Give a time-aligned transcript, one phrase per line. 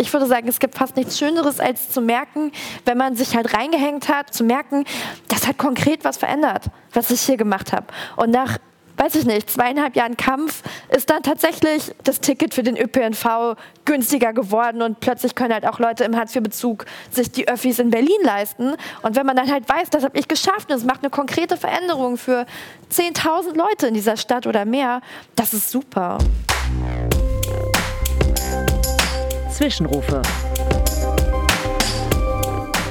[0.00, 2.52] ich würde sagen, es gibt fast nichts Schöneres, als zu merken,
[2.86, 4.84] wenn man sich halt reingehängt hat, zu merken,
[5.28, 7.86] das hat konkret was verändert, was ich hier gemacht habe.
[8.16, 8.58] Und nach
[8.96, 10.62] weiß ich nicht, zweieinhalb Jahren Kampf
[10.94, 15.78] ist dann tatsächlich das Ticket für den ÖPNV günstiger geworden und plötzlich können halt auch
[15.78, 18.74] Leute im Hartz-IV-Bezug sich die Öffis in Berlin leisten.
[19.00, 21.56] Und wenn man dann halt weiß, das habe ich geschafft und es macht eine konkrete
[21.56, 22.44] Veränderung für
[22.92, 25.00] 10.000 Leute in dieser Stadt oder mehr,
[25.34, 26.18] das ist super.
[29.60, 30.22] Zwischenrufe.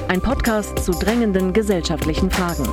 [0.07, 2.63] Ein Podcast zu drängenden gesellschaftlichen Fragen.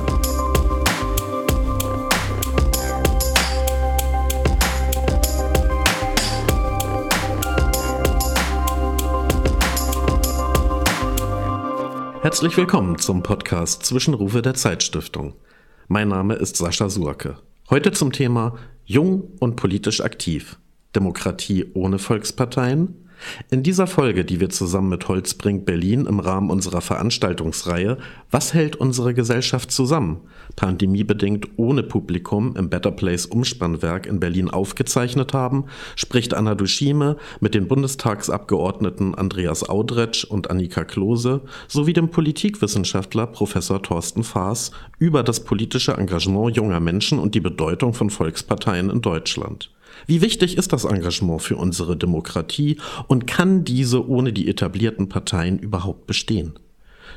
[12.21, 15.33] Herzlich willkommen zum Podcast Zwischenrufe der Zeitstiftung.
[15.87, 17.39] Mein Name ist Sascha Surke.
[17.71, 20.59] Heute zum Thema Jung und politisch aktiv.
[20.93, 23.06] Demokratie ohne Volksparteien?
[23.49, 27.97] In dieser Folge, die wir zusammen mit Holzbrink Berlin im Rahmen unserer Veranstaltungsreihe
[28.31, 30.21] Was hält unsere Gesellschaft zusammen?
[30.55, 37.53] pandemiebedingt ohne Publikum im Better Place Umspannwerk in Berlin aufgezeichnet haben, spricht Anna Duschime mit
[37.53, 45.43] den Bundestagsabgeordneten Andreas Audretsch und Annika Klose sowie dem Politikwissenschaftler Professor Thorsten Faas über das
[45.43, 49.71] politische Engagement junger Menschen und die Bedeutung von Volksparteien in Deutschland.
[50.07, 52.77] Wie wichtig ist das Engagement für unsere Demokratie
[53.07, 56.53] und kann diese ohne die etablierten Parteien überhaupt bestehen?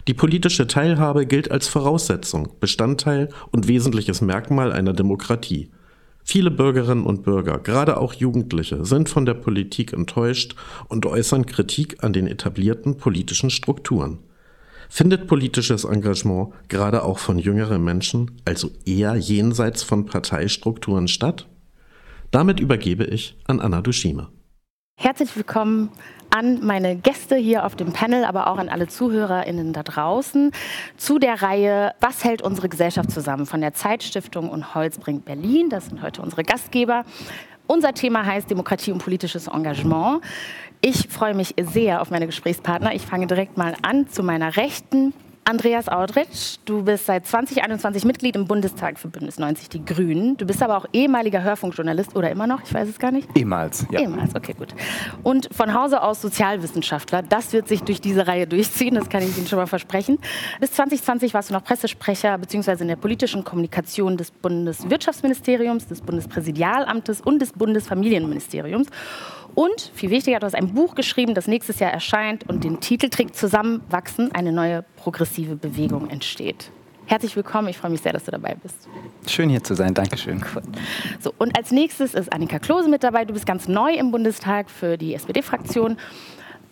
[0.08, 5.70] Die politische Teilhabe gilt als Voraussetzung, Bestandteil und wesentliches Merkmal einer Demokratie.
[6.24, 10.56] Viele Bürgerinnen und Bürger, gerade auch Jugendliche, sind von der Politik enttäuscht
[10.88, 14.18] und äußern Kritik an den etablierten politischen Strukturen.
[14.88, 21.46] Findet politisches Engagement gerade auch von jüngeren Menschen also eher jenseits von Parteistrukturen statt?
[22.30, 24.30] Damit übergebe ich an Anna Dushima.
[24.96, 25.90] Herzlich willkommen
[26.30, 30.52] an meine Gäste hier auf dem Panel, aber auch an alle ZuhörerInnen da draußen
[30.96, 35.70] zu der Reihe Was hält unsere Gesellschaft zusammen von der Zeitstiftung und Holzbring Berlin.
[35.70, 37.04] Das sind heute unsere Gastgeber.
[37.66, 40.22] Unser Thema heißt Demokratie und politisches Engagement.
[40.82, 42.94] Ich freue mich sehr auf meine Gesprächspartner.
[42.94, 45.14] Ich fange direkt mal an zu meiner Rechten.
[45.44, 50.36] Andreas Audritsch, du bist seit 2021 Mitglied im Bundestag für Bündnis 90 Die Grünen.
[50.36, 53.28] Du bist aber auch ehemaliger Hörfunkjournalist oder immer noch, ich weiß es gar nicht.
[53.34, 54.00] Ehemals, ja.
[54.00, 54.74] Ehemals, okay, gut.
[55.22, 57.22] Und von Hause aus Sozialwissenschaftler.
[57.22, 60.18] Das wird sich durch diese Reihe durchziehen, das kann ich Ihnen schon mal versprechen.
[60.60, 62.82] Bis 2020 warst du noch Pressesprecher bzw.
[62.82, 68.88] in der politischen Kommunikation des Bundeswirtschaftsministeriums, des Bundespräsidialamtes und des Bundesfamilienministeriums.
[69.54, 73.08] Und viel wichtiger, du hast ein Buch geschrieben, das nächstes Jahr erscheint und den Titel
[73.08, 76.70] trägt Zusammenwachsen, eine neue progressive Bewegung entsteht.
[77.06, 78.88] Herzlich willkommen, ich freue mich sehr, dass du dabei bist.
[79.26, 80.44] Schön hier zu sein, danke schön.
[80.54, 80.62] Cool.
[81.18, 83.24] So, und als nächstes ist Annika Klose mit dabei.
[83.24, 85.96] Du bist ganz neu im Bundestag für die SPD-Fraktion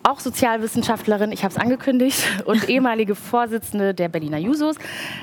[0.09, 4.77] auch Sozialwissenschaftlerin, ich habe es angekündigt, und ehemalige Vorsitzende der Berliner Jusos.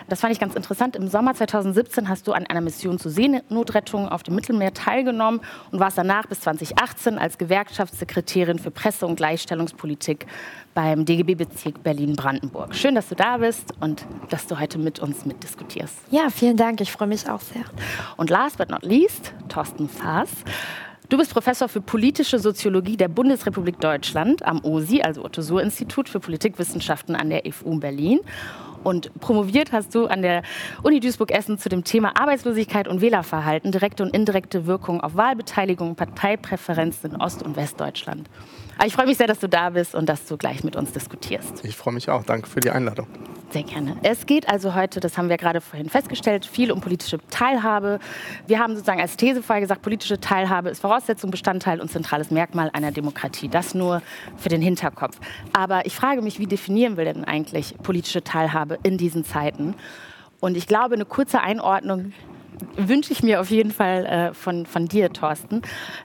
[0.07, 0.96] Das fand ich ganz interessant.
[0.96, 5.41] Im Sommer 2017 hast du an einer Mission zur Seenotrettung auf dem Mittelmeer teilgenommen
[5.72, 10.25] und warst danach bis 2018 als Gewerkschaftssekretärin für Presse- und Gleichstellungspolitik
[10.73, 12.75] beim DGB-Bezirk Berlin-Brandenburg.
[12.75, 15.96] Schön, dass du da bist und dass du heute mit uns mitdiskutierst.
[16.12, 16.81] Ja, vielen Dank.
[16.81, 17.63] Ich freue mich auch sehr.
[18.17, 20.29] Und last but not least, Thorsten Faas.
[21.08, 27.16] Du bist Professor für politische Soziologie der Bundesrepublik Deutschland am OSI, also Otto-Suhr-Institut für Politikwissenschaften
[27.16, 28.22] an der FU Berlin.
[28.84, 30.42] Und promoviert hast du an der
[30.82, 35.96] Uni Duisburg-Essen zu dem Thema Arbeitslosigkeit und Wählerverhalten, direkte und indirekte Wirkung auf Wahlbeteiligung und
[35.96, 38.28] Parteipräferenzen in Ost- und Westdeutschland.
[38.78, 40.91] Aber ich freue mich sehr, dass du da bist und dass du gleich mit uns
[40.91, 41.63] diskutierst.
[41.63, 42.24] Ich freue mich auch.
[42.24, 43.08] Danke für die Einladung.
[43.52, 43.96] Sehr gerne.
[44.03, 48.00] Es geht also heute, das haben wir gerade vorhin festgestellt, viel um politische Teilhabe.
[48.47, 52.69] Wir haben sozusagen als These vorher gesagt, politische Teilhabe ist Voraussetzung, Bestandteil und zentrales Merkmal
[52.74, 53.47] einer Demokratie.
[53.47, 54.02] Das nur
[54.35, 55.18] für den Hinterkopf.
[55.53, 59.75] Aber ich frage mich, wie definieren wir denn eigentlich politische Teilhabe in diesen Zeiten?
[60.41, 62.12] Und ich glaube, eine kurze Einordnung
[62.76, 65.62] wünsche ich mir auf jeden Fall äh, von, von dir, Thorsten.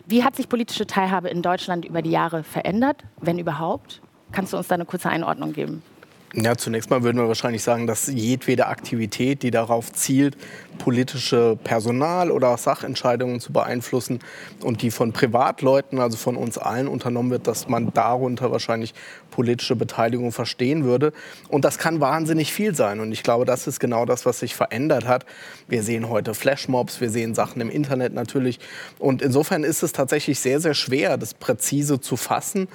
[0.06, 4.00] Wie hat sich politische Teilhabe in Deutschland über die Jahre verändert, wenn überhaupt?
[4.32, 5.82] Kannst du uns da eine kurze Einordnung geben?
[6.32, 10.36] Ja, zunächst mal würden wir wahrscheinlich sagen, dass jedwede Aktivität, die darauf zielt,
[10.78, 14.20] politische Personal- oder Sachentscheidungen zu beeinflussen
[14.62, 18.94] und die von Privatleuten, also von uns allen unternommen wird, dass man darunter wahrscheinlich
[19.32, 21.12] politische Beteiligung verstehen würde.
[21.48, 23.00] Und das kann wahnsinnig viel sein.
[23.00, 25.26] Und ich glaube, das ist genau das, was sich verändert hat.
[25.66, 28.60] Wir sehen heute Flashmobs, wir sehen Sachen im Internet natürlich.
[29.00, 32.68] Und insofern ist es tatsächlich sehr, sehr schwer, das präzise zu fassen.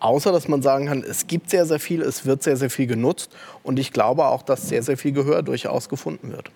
[0.00, 2.86] Außer dass man sagen kann, es gibt sehr, sehr viel, es wird sehr, sehr viel
[2.86, 3.30] genutzt
[3.62, 6.50] und ich glaube auch, dass sehr, sehr viel Gehör durchaus gefunden wird.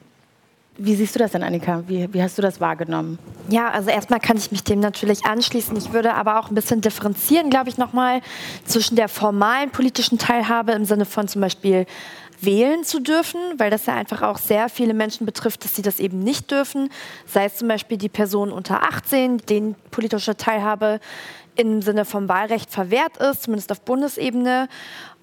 [0.76, 1.84] Wie siehst du das denn, Annika?
[1.86, 3.18] Wie, wie hast du das wahrgenommen?
[3.48, 5.76] Ja, also erstmal kann ich mich dem natürlich anschließen.
[5.76, 8.22] Ich würde aber auch ein bisschen differenzieren, glaube ich, nochmal
[8.64, 11.86] zwischen der formalen politischen Teilhabe im Sinne von zum Beispiel
[12.40, 16.00] wählen zu dürfen, weil das ja einfach auch sehr viele Menschen betrifft, dass sie das
[16.00, 16.90] eben nicht dürfen.
[17.26, 20.98] Sei es zum Beispiel die Personen unter 18, denen politische Teilhabe
[21.56, 24.68] im Sinne vom Wahlrecht verwehrt ist, zumindest auf Bundesebene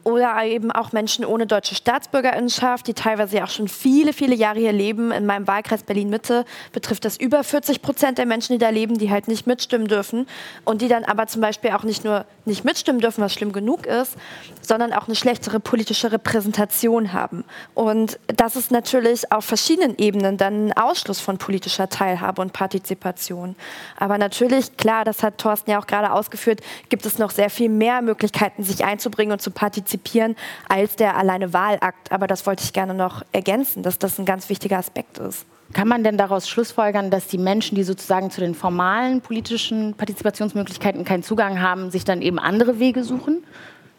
[0.04, 4.72] oder eben auch Menschen ohne deutsche Staatsbürgerinnenschaft, die teilweise auch schon viele, viele Jahre hier
[4.72, 5.12] leben.
[5.12, 9.12] In meinem Wahlkreis Berlin-Mitte betrifft das über 40 Prozent der Menschen, die da leben, die
[9.12, 10.28] halt nicht mitstimmen dürfen
[10.66, 13.86] und die dann aber zum Beispiel auch nicht nur nicht mitstimmen dürfen, was schlimm genug
[13.86, 14.18] ist,
[14.62, 17.44] sondern auch eine schlechtere politische Repräsentation haben.
[17.76, 23.56] Und das ist natürlich auf verschiedenen Ebenen dann ein Ausschluss von politischer Teilhabe und Partizipation.
[23.98, 27.70] Aber natürlich, klar, das hat Thorsten ja auch gerade ausgeführt, gibt es noch sehr viel
[27.70, 30.36] mehr Möglichkeiten, sich einzubringen und zu partizipieren partizipieren
[30.68, 32.12] als der alleine Wahlakt.
[32.12, 35.46] Aber das wollte ich gerne noch ergänzen, dass das ein ganz wichtiger Aspekt ist.
[35.74, 41.06] Kann man denn daraus schlussfolgern, dass die Menschen, die sozusagen zu den formalen politischen Partizipationsmöglichkeiten
[41.06, 43.44] keinen Zugang haben, sich dann eben andere Wege suchen?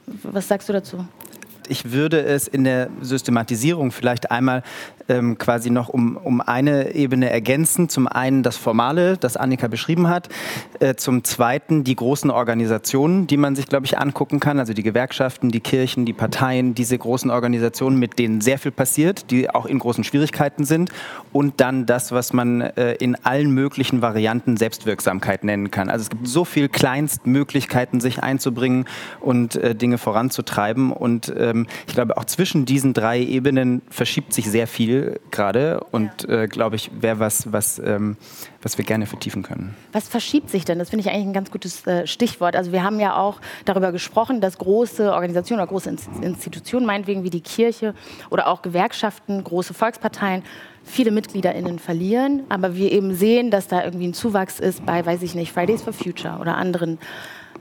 [0.06, 1.06] Was sagst du dazu?
[1.68, 4.62] Ich würde es in der Systematisierung vielleicht einmal
[5.08, 7.88] ähm, quasi noch um, um eine Ebene ergänzen.
[7.88, 10.28] Zum einen das Formale, das Annika beschrieben hat.
[10.80, 14.58] Äh, zum zweiten die großen Organisationen, die man sich, glaube ich, angucken kann.
[14.58, 19.30] Also die Gewerkschaften, die Kirchen, die Parteien, diese großen Organisationen, mit denen sehr viel passiert,
[19.30, 20.90] die auch in großen Schwierigkeiten sind.
[21.32, 25.90] Und dann das, was man äh, in allen möglichen Varianten Selbstwirksamkeit nennen kann.
[25.90, 28.86] Also es gibt so viele Kleinstmöglichkeiten, sich einzubringen
[29.20, 30.92] und äh, Dinge voranzutreiben.
[30.92, 36.28] Und ähm, ich glaube, auch zwischen diesen drei Ebenen verschiebt sich sehr viel gerade und
[36.28, 38.16] äh, glaube ich, wäre was, was, ähm,
[38.60, 39.74] was wir gerne vertiefen können.
[39.92, 40.78] Was verschiebt sich denn?
[40.78, 42.56] Das finde ich eigentlich ein ganz gutes äh, Stichwort.
[42.56, 47.30] Also wir haben ja auch darüber gesprochen, dass große Organisationen oder große Institutionen, meinetwegen wie
[47.30, 47.94] die Kirche
[48.30, 50.42] oder auch Gewerkschaften, große Volksparteien,
[50.84, 55.22] viele MitgliederInnen verlieren, aber wir eben sehen, dass da irgendwie ein Zuwachs ist bei, weiß
[55.22, 56.98] ich nicht, Fridays for Future oder anderen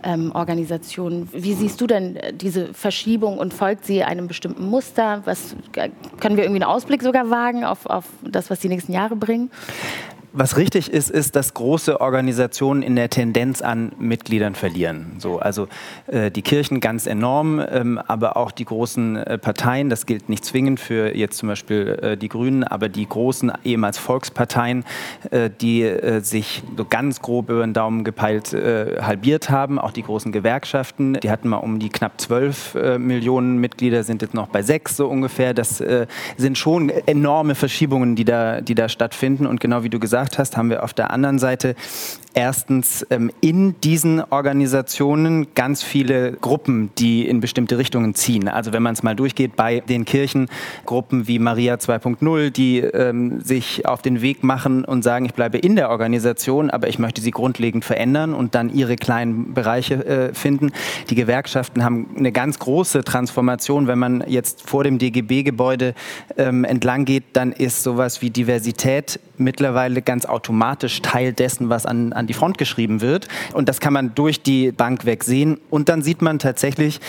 [0.04, 1.30] ähm, Organisationen.
[1.32, 5.22] Wie siehst du denn äh, diese Verschiebung und folgt sie einem bestimmten Muster?
[5.26, 9.16] Was, können wir irgendwie einen Ausblick sogar wagen auf, auf das, was die nächsten Jahre
[9.16, 9.52] bringen?
[10.34, 15.18] Was richtig ist, ist, dass große Organisationen in der Tendenz an Mitgliedern verlieren.
[15.18, 15.68] So, also
[16.08, 20.46] äh, die Kirchen ganz enorm, ähm, aber auch die großen äh, Parteien, das gilt nicht
[20.46, 24.86] zwingend für jetzt zum Beispiel äh, die Grünen, aber die großen ehemals Volksparteien,
[25.32, 29.92] äh, die äh, sich so ganz grob über den Daumen gepeilt äh, halbiert haben, auch
[29.92, 34.48] die großen Gewerkschaften, die hatten mal um die knapp 12 Millionen Mitglieder, sind jetzt noch
[34.48, 35.54] bei sechs so ungefähr.
[35.54, 35.84] Das
[36.38, 40.40] sind schon enorme Verschiebungen, die da, die da stattfinden und genau wie du gesagt gesagt
[40.40, 41.76] hast, haben wir auf der anderen Seite
[42.34, 48.48] erstens ähm, in diesen Organisationen ganz viele Gruppen, die in bestimmte Richtungen ziehen.
[48.48, 50.50] Also wenn man es mal durchgeht bei den Kirchen,
[50.86, 55.58] Gruppen wie Maria 2.0, die ähm, sich auf den Weg machen und sagen, ich bleibe
[55.58, 60.34] in der Organisation, aber ich möchte sie grundlegend verändern und dann ihre kleinen Bereiche äh,
[60.34, 60.72] finden.
[61.10, 63.88] Die Gewerkschaften haben eine ganz große Transformation.
[63.88, 65.94] Wenn man jetzt vor dem DGB-Gebäude
[66.38, 72.14] ähm, entlang geht, dann ist sowas wie Diversität mittlerweile ganz automatisch Teil dessen, was an,
[72.14, 73.28] an die Front geschrieben wird.
[73.54, 75.22] Und das kann man durch die Bank weg.
[75.70, 77.00] Und dann sieht man tatsächlich,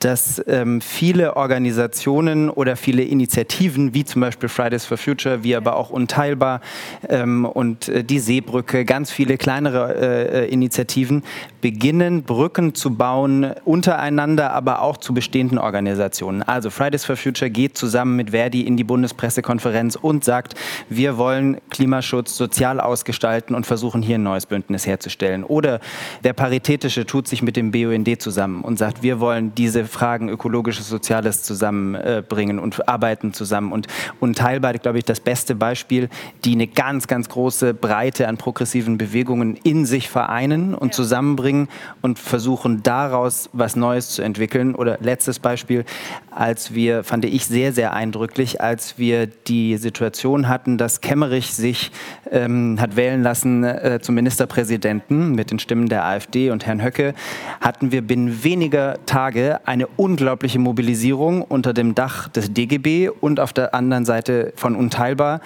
[0.00, 5.76] dass ähm, viele Organisationen oder viele Initiativen, wie zum Beispiel Fridays for Future, wie aber
[5.76, 6.60] auch Unteilbar
[7.08, 11.24] ähm, und äh, die Seebrücke, ganz viele kleinere äh, Initiativen,
[11.60, 16.42] beginnen, Brücken zu bauen untereinander, aber auch zu bestehenden Organisationen.
[16.42, 20.54] Also Fridays for Future geht zusammen mit Verdi in die Bundespressekonferenz und sagt,
[20.88, 25.42] wir wollen Klimaschutz sozial ausgestalten und versuchen hier ein neues Bündnis herzustellen.
[25.42, 25.80] Oder
[26.22, 30.88] der Paritätische tut sich mit dem BUND zusammen und sagt, wir wollen diese Fragen ökologisches,
[30.88, 33.72] soziales zusammenbringen und arbeiten zusammen.
[33.72, 33.86] Und
[34.20, 36.08] unteilbar, glaube ich, das beste Beispiel,
[36.44, 41.68] die eine ganz, ganz große Breite an progressiven Bewegungen in sich vereinen und zusammenbringen
[42.02, 44.74] und versuchen daraus was Neues zu entwickeln.
[44.74, 45.84] Oder letztes Beispiel,
[46.30, 51.90] als wir, fand ich sehr, sehr eindrücklich, als wir die Situation hatten, dass Kemmerich sich
[52.30, 57.14] ähm, hat wählen lassen äh, zum Ministerpräsidenten mit den Stimmen der AfD und Herrn Höcke,
[57.60, 63.38] hatten wir binnen weniger Tage ein eine unglaubliche Mobilisierung unter dem Dach des DGB und
[63.38, 65.40] auf der anderen Seite von Unteilbar,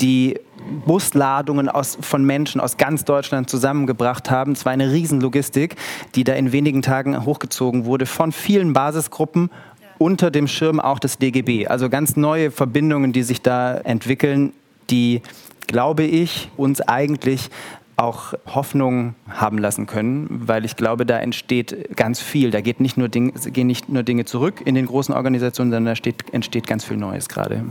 [0.00, 0.40] die
[0.84, 4.52] Busladungen aus, von Menschen aus ganz Deutschland zusammengebracht haben.
[4.52, 5.76] Es war eine Riesenlogistik,
[6.16, 9.50] die da in wenigen Tagen hochgezogen wurde von vielen Basisgruppen
[9.98, 11.68] unter dem Schirm auch des DGB.
[11.68, 14.52] Also ganz neue Verbindungen, die sich da entwickeln,
[14.90, 15.22] die,
[15.68, 17.50] glaube ich, uns eigentlich
[17.96, 22.50] auch Hoffnung haben lassen können, weil ich glaube, da entsteht ganz viel.
[22.50, 25.92] Da geht nicht nur Ding, gehen nicht nur Dinge zurück in den großen Organisationen, sondern
[25.92, 27.64] da steht, entsteht ganz viel Neues gerade.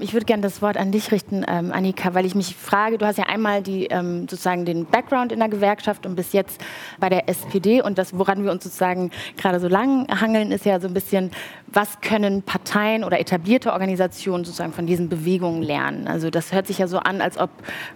[0.00, 3.06] Ich würde gerne das Wort an dich richten, ähm, Annika, weil ich mich frage, du
[3.06, 6.62] hast ja einmal die, ähm, sozusagen den Background in der Gewerkschaft und bis jetzt
[7.00, 10.80] bei der SPD und das, woran wir uns sozusagen gerade so lang hangeln, ist ja
[10.80, 11.30] so ein bisschen,
[11.68, 16.06] was können Parteien oder etablierte Organisationen sozusagen von diesen Bewegungen lernen?
[16.08, 17.50] Also das hört sich ja so an, als ob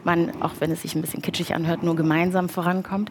[0.05, 3.11] man, auch wenn es sich ein bisschen kitschig anhört, nur gemeinsam vorankommt.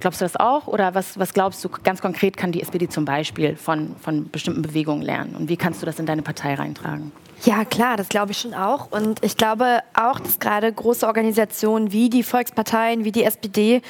[0.00, 0.66] Glaubst du das auch?
[0.66, 4.62] Oder was, was glaubst du ganz konkret kann die SPD zum Beispiel von, von bestimmten
[4.62, 5.36] Bewegungen lernen?
[5.36, 7.12] Und wie kannst du das in deine Partei reintragen?
[7.44, 8.92] Ja, klar, das glaube ich schon auch.
[8.92, 13.82] Und ich glaube auch, dass gerade große Organisationen wie die Volksparteien, wie die SPD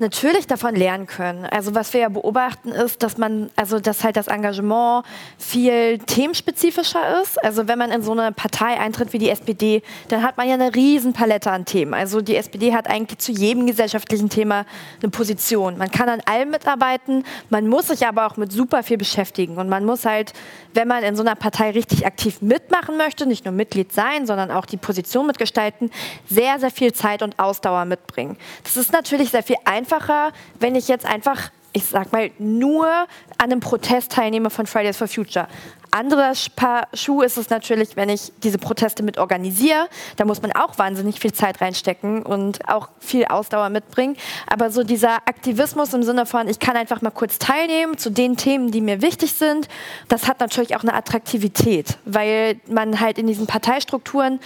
[0.00, 1.46] natürlich davon lernen können.
[1.46, 5.06] Also was wir ja beobachten ist, dass man, also dass halt das Engagement
[5.38, 7.42] viel themenspezifischer ist.
[7.44, 10.54] Also wenn man in so eine Partei eintritt wie die SPD, dann hat man ja
[10.54, 11.94] eine riesen Palette an Themen.
[11.94, 14.66] Also die SPD hat eigentlich zu jedem gesellschaftlichen Thema
[15.00, 15.78] eine Position.
[15.78, 19.56] Man kann an allem mitarbeiten, man muss sich aber auch mit super viel beschäftigen.
[19.58, 20.32] Und man muss halt,
[20.74, 24.26] wenn man in so einer Partei richtig aktiv mitmacht, mitmachen möchte, nicht nur Mitglied sein,
[24.26, 25.90] sondern auch die Position mitgestalten,
[26.28, 28.36] sehr, sehr viel Zeit und Ausdauer mitbringen.
[28.64, 33.06] Das ist natürlich sehr viel einfacher, wenn ich jetzt einfach ich sag mal, nur an
[33.38, 35.48] einem Protest teilnehme von Fridays for Future.
[35.92, 39.88] Anderer Paar Schuh ist es natürlich, wenn ich diese Proteste mit organisiere.
[40.16, 44.16] Da muss man auch wahnsinnig viel Zeit reinstecken und auch viel Ausdauer mitbringen.
[44.46, 48.38] Aber so dieser Aktivismus im Sinne von, ich kann einfach mal kurz teilnehmen zu den
[48.38, 49.68] Themen, die mir wichtig sind,
[50.08, 54.40] das hat natürlich auch eine Attraktivität, weil man halt in diesen Parteistrukturen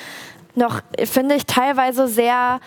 [0.57, 2.61] noch, finde ich, teilweise sehr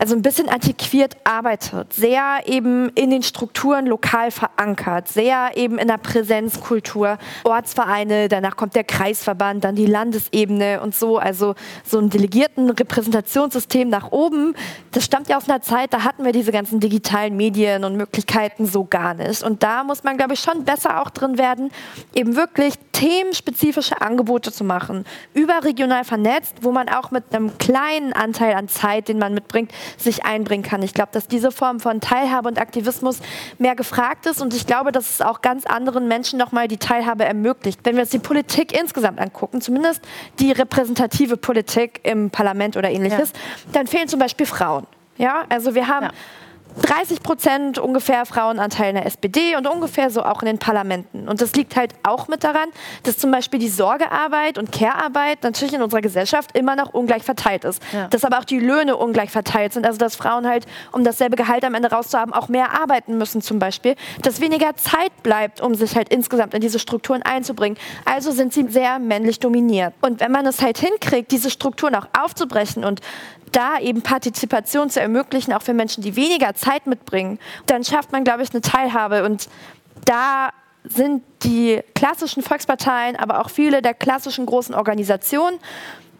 [0.00, 5.88] also ein bisschen antiquiert arbeitet, sehr eben in den Strukturen lokal verankert, sehr eben in
[5.88, 11.54] der Präsenzkultur, Ortsvereine, danach kommt der Kreisverband, dann die Landesebene und so, also
[11.84, 14.54] so ein delegierten Repräsentationssystem nach oben,
[14.92, 18.64] das stammt ja aus einer Zeit, da hatten wir diese ganzen digitalen Medien und Möglichkeiten
[18.64, 19.42] so gar nicht.
[19.42, 21.70] Und da muss man, glaube ich, schon besser auch drin werden,
[22.14, 28.54] eben wirklich themenspezifische Angebote zu machen, überregional vernetzt, wo man auch mit einem kleinen Anteil
[28.54, 30.82] an Zeit, den man mitbringt, sich einbringen kann.
[30.82, 33.20] Ich glaube, dass diese Form von Teilhabe und Aktivismus
[33.58, 37.24] mehr gefragt ist und ich glaube, dass es auch ganz anderen Menschen nochmal die Teilhabe
[37.24, 37.80] ermöglicht.
[37.84, 40.02] Wenn wir uns die Politik insgesamt angucken, zumindest
[40.38, 43.72] die repräsentative Politik im Parlament oder ähnliches, ja.
[43.72, 44.86] dann fehlen zum Beispiel Frauen.
[45.16, 46.12] Ja, also wir haben ja
[46.82, 51.28] 30 Prozent ungefähr Frauenanteil in der SPD und ungefähr so auch in den Parlamenten.
[51.28, 52.68] Und das liegt halt auch mit daran,
[53.02, 57.64] dass zum Beispiel die Sorgearbeit und Care-Arbeit natürlich in unserer Gesellschaft immer noch ungleich verteilt
[57.64, 57.82] ist.
[57.92, 58.08] Ja.
[58.08, 59.86] Dass aber auch die Löhne ungleich verteilt sind.
[59.86, 63.58] Also dass Frauen halt, um dasselbe Gehalt am Ende rauszuhaben, auch mehr arbeiten müssen zum
[63.58, 63.96] Beispiel.
[64.22, 67.78] Dass weniger Zeit bleibt, um sich halt insgesamt in diese Strukturen einzubringen.
[68.04, 69.94] Also sind sie sehr männlich dominiert.
[70.00, 73.00] Und wenn man es halt hinkriegt, diese Strukturen auch aufzubrechen und
[73.52, 78.24] da eben Partizipation zu ermöglichen, auch für Menschen, die weniger Zeit mitbringen, dann schafft man,
[78.24, 79.24] glaube ich, eine Teilhabe.
[79.24, 79.48] Und
[80.04, 80.50] da
[80.84, 85.58] sind die klassischen Volksparteien, aber auch viele der klassischen großen Organisationen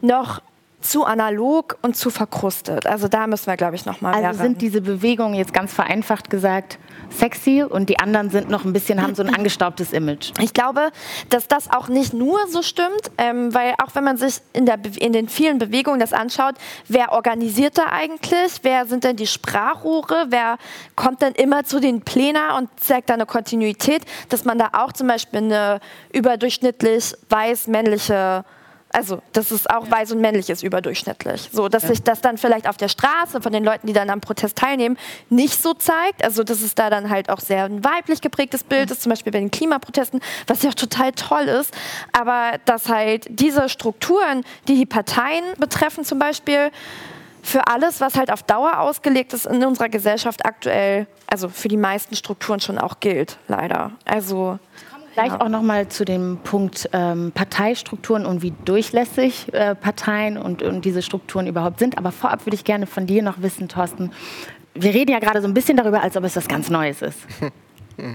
[0.00, 0.42] noch
[0.80, 2.86] zu analog und zu verkrustet.
[2.86, 6.30] Also da müssen wir, glaube ich, noch mal Also sind diese Bewegungen jetzt ganz vereinfacht
[6.30, 6.78] gesagt
[7.10, 10.32] sexy und die anderen sind noch ein bisschen, haben so ein angestaubtes Image.
[10.40, 10.90] Ich glaube,
[11.28, 14.78] dass das auch nicht nur so stimmt, ähm, weil auch wenn man sich in, der,
[14.98, 16.54] in den vielen Bewegungen das anschaut,
[16.88, 20.56] wer organisiert da eigentlich, wer sind denn die Sprachrohre, wer
[20.96, 24.92] kommt denn immer zu den Plänen und zeigt da eine Kontinuität, dass man da auch
[24.92, 25.80] zum Beispiel eine
[26.12, 28.44] überdurchschnittlich weiß-männliche
[28.92, 31.48] also, das ist auch weiß und männlich ist überdurchschnittlich.
[31.52, 31.90] So, dass ja.
[31.90, 34.98] sich das dann vielleicht auf der Straße von den Leuten, die dann am Protest teilnehmen,
[35.28, 36.24] nicht so zeigt.
[36.24, 39.32] Also, dass es da dann halt auch sehr ein weiblich geprägtes Bild ist, zum Beispiel
[39.32, 41.72] bei den Klimaprotesten, was ja auch total toll ist.
[42.12, 46.70] Aber dass halt diese Strukturen, die die Parteien betreffen, zum Beispiel,
[47.42, 51.76] für alles, was halt auf Dauer ausgelegt ist in unserer Gesellschaft aktuell, also für die
[51.76, 53.92] meisten Strukturen schon auch gilt, leider.
[54.04, 54.58] Also
[55.12, 55.40] Vielleicht ja.
[55.40, 60.84] auch noch mal zu dem Punkt ähm, Parteistrukturen und wie durchlässig äh, Parteien und, und
[60.84, 61.98] diese Strukturen überhaupt sind.
[61.98, 64.12] Aber vorab würde ich gerne von dir noch wissen, Thorsten.
[64.74, 67.18] Wir reden ja gerade so ein bisschen darüber, als ob es was ganz Neues ist.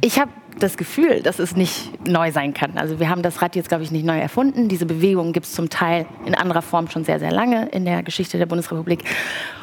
[0.02, 2.78] Ich habe das Gefühl, dass es nicht neu sein kann.
[2.78, 4.68] Also wir haben das Rad jetzt, glaube ich, nicht neu erfunden.
[4.68, 8.02] Diese Bewegung gibt es zum Teil in anderer Form schon sehr, sehr lange in der
[8.02, 9.04] Geschichte der Bundesrepublik.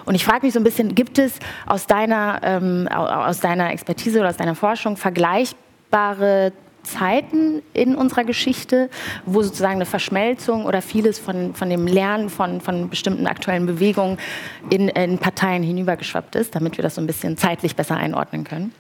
[0.05, 4.21] Und ich frage mich so ein bisschen, gibt es aus deiner, ähm, aus deiner Expertise
[4.21, 8.91] oder aus deiner Forschung vergleichbare Zeiten in unserer Geschichte,
[9.25, 14.19] wo sozusagen eine Verschmelzung oder vieles von, von dem Lernen von, von bestimmten aktuellen Bewegungen
[14.71, 18.73] in, in Parteien hinübergeschwappt ist, damit wir das so ein bisschen zeitlich besser einordnen können?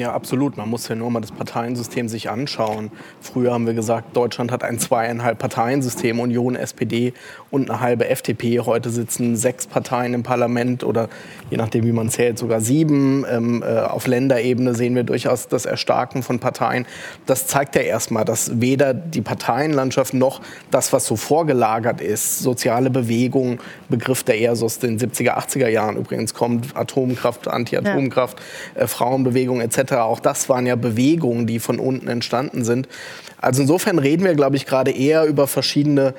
[0.00, 0.56] Ja, absolut.
[0.56, 2.90] Man muss ja nur mal das Parteiensystem sich anschauen.
[3.20, 7.12] Früher haben wir gesagt, Deutschland hat ein zweieinhalb Parteiensystem, Union, SPD
[7.50, 8.60] und eine halbe FDP.
[8.60, 11.08] Heute sitzen sechs Parteien im Parlament oder
[11.50, 13.24] je nachdem, wie man zählt, sogar sieben.
[13.30, 16.86] Ähm, äh, auf Länderebene sehen wir durchaus das Erstarken von Parteien.
[17.26, 22.90] Das zeigt ja erstmal, dass weder die Parteienlandschaft noch das, was so vorgelagert ist, soziale
[22.90, 28.38] Bewegung, Begriff, der eher so aus den 70er, 80er Jahren übrigens kommt, Atomkraft, Anti-Atomkraft,
[28.74, 28.82] ja.
[28.82, 32.88] äh, Frauenbewegung etc., auch das waren ja Bewegungen, die von unten entstanden sind.
[33.38, 36.14] Also insofern reden wir, glaube ich, gerade eher über verschiedene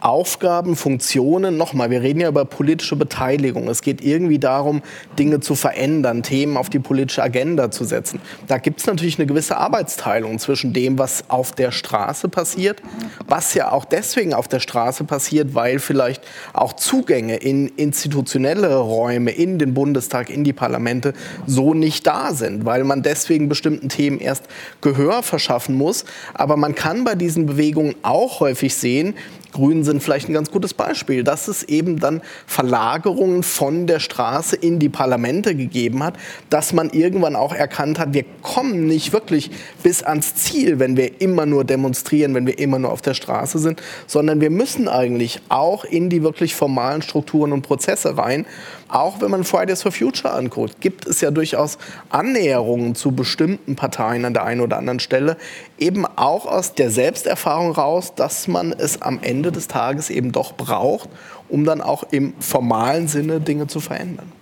[0.00, 3.68] Aufgaben, Funktionen, nochmal, wir reden ja über politische Beteiligung.
[3.68, 4.82] Es geht irgendwie darum,
[5.18, 8.20] Dinge zu verändern, Themen auf die politische Agenda zu setzen.
[8.46, 12.82] Da gibt es natürlich eine gewisse Arbeitsteilung zwischen dem, was auf der Straße passiert,
[13.26, 19.30] was ja auch deswegen auf der Straße passiert, weil vielleicht auch Zugänge in institutionelle Räume,
[19.30, 21.12] in den Bundestag, in die Parlamente
[21.46, 24.44] so nicht da sind, weil man deswegen bestimmten Themen erst
[24.80, 26.04] Gehör verschaffen muss.
[26.34, 29.14] Aber man kann bei diesen Bewegungen auch häufig sehen,
[29.52, 34.56] Grünen sind vielleicht ein ganz gutes Beispiel, dass es eben dann Verlagerungen von der Straße
[34.56, 36.14] in die Parlamente gegeben hat,
[36.48, 39.50] dass man irgendwann auch erkannt hat, wir kommen nicht wirklich
[39.82, 43.58] bis ans Ziel, wenn wir immer nur demonstrieren, wenn wir immer nur auf der Straße
[43.58, 48.46] sind, sondern wir müssen eigentlich auch in die wirklich formalen Strukturen und Prozesse rein.
[48.90, 51.78] Auch wenn man Fridays for Future anguckt, gibt es ja durchaus
[52.08, 55.36] Annäherungen zu bestimmten Parteien an der einen oder anderen Stelle,
[55.78, 60.54] eben auch aus der Selbsterfahrung raus, dass man es am Ende des Tages eben doch
[60.54, 61.08] braucht,
[61.48, 64.32] um dann auch im formalen Sinne Dinge zu verändern.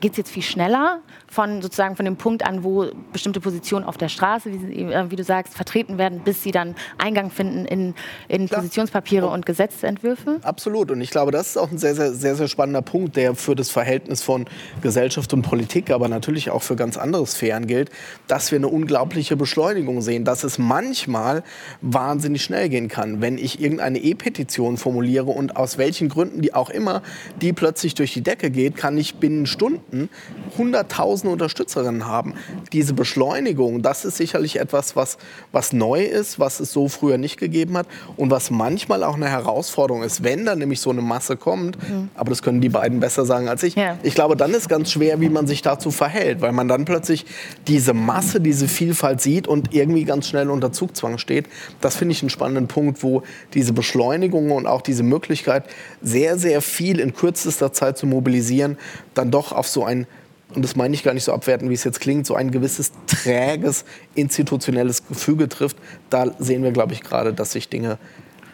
[0.00, 1.00] Geht es jetzt viel schneller
[1.30, 5.16] von sozusagen von dem Punkt an, wo bestimmte Positionen auf der Straße, wie, äh, wie
[5.16, 7.94] du sagst, vertreten werden, bis sie dann Eingang finden in,
[8.28, 10.40] in Positionspapiere und Gesetzentwürfe?
[10.42, 10.90] Absolut.
[10.90, 13.54] Und ich glaube, das ist auch ein sehr, sehr, sehr, sehr spannender Punkt, der für
[13.54, 14.46] das Verhältnis von
[14.80, 17.90] Gesellschaft und Politik, aber natürlich auch für ganz andere Sphären gilt,
[18.26, 21.42] dass wir eine unglaubliche Beschleunigung sehen, dass es manchmal
[21.82, 26.70] wahnsinnig schnell gehen kann, wenn ich irgendeine E-Petition formuliere und aus welchen Gründen die auch
[26.70, 27.02] immer,
[27.42, 30.08] die plötzlich durch die Decke geht, kann ich binnen Stunden
[30.56, 32.34] 100.000 tausende Unterstützerinnen haben.
[32.72, 35.18] Diese Beschleunigung, das ist sicherlich etwas, was,
[35.52, 39.28] was neu ist, was es so früher nicht gegeben hat und was manchmal auch eine
[39.28, 41.76] Herausforderung ist, wenn dann nämlich so eine Masse kommt.
[41.88, 42.10] Mhm.
[42.14, 43.74] Aber das können die beiden besser sagen als ich.
[43.74, 43.98] Ja.
[44.02, 47.26] Ich glaube, dann ist ganz schwer, wie man sich dazu verhält, weil man dann plötzlich
[47.66, 51.46] diese Masse, diese Vielfalt sieht und irgendwie ganz schnell unter Zugzwang steht.
[51.80, 53.22] Das finde ich einen spannenden Punkt, wo
[53.54, 55.64] diese Beschleunigung und auch diese Möglichkeit,
[56.00, 58.78] sehr, sehr viel in kürzester Zeit zu mobilisieren,
[59.14, 60.06] dann doch auf so ein
[60.54, 62.92] und das meine ich gar nicht so abwerten, wie es jetzt klingt, so ein gewisses
[63.06, 63.84] träges
[64.14, 65.76] institutionelles Gefüge trifft,
[66.10, 67.98] da sehen wir, glaube ich, gerade, dass sich Dinge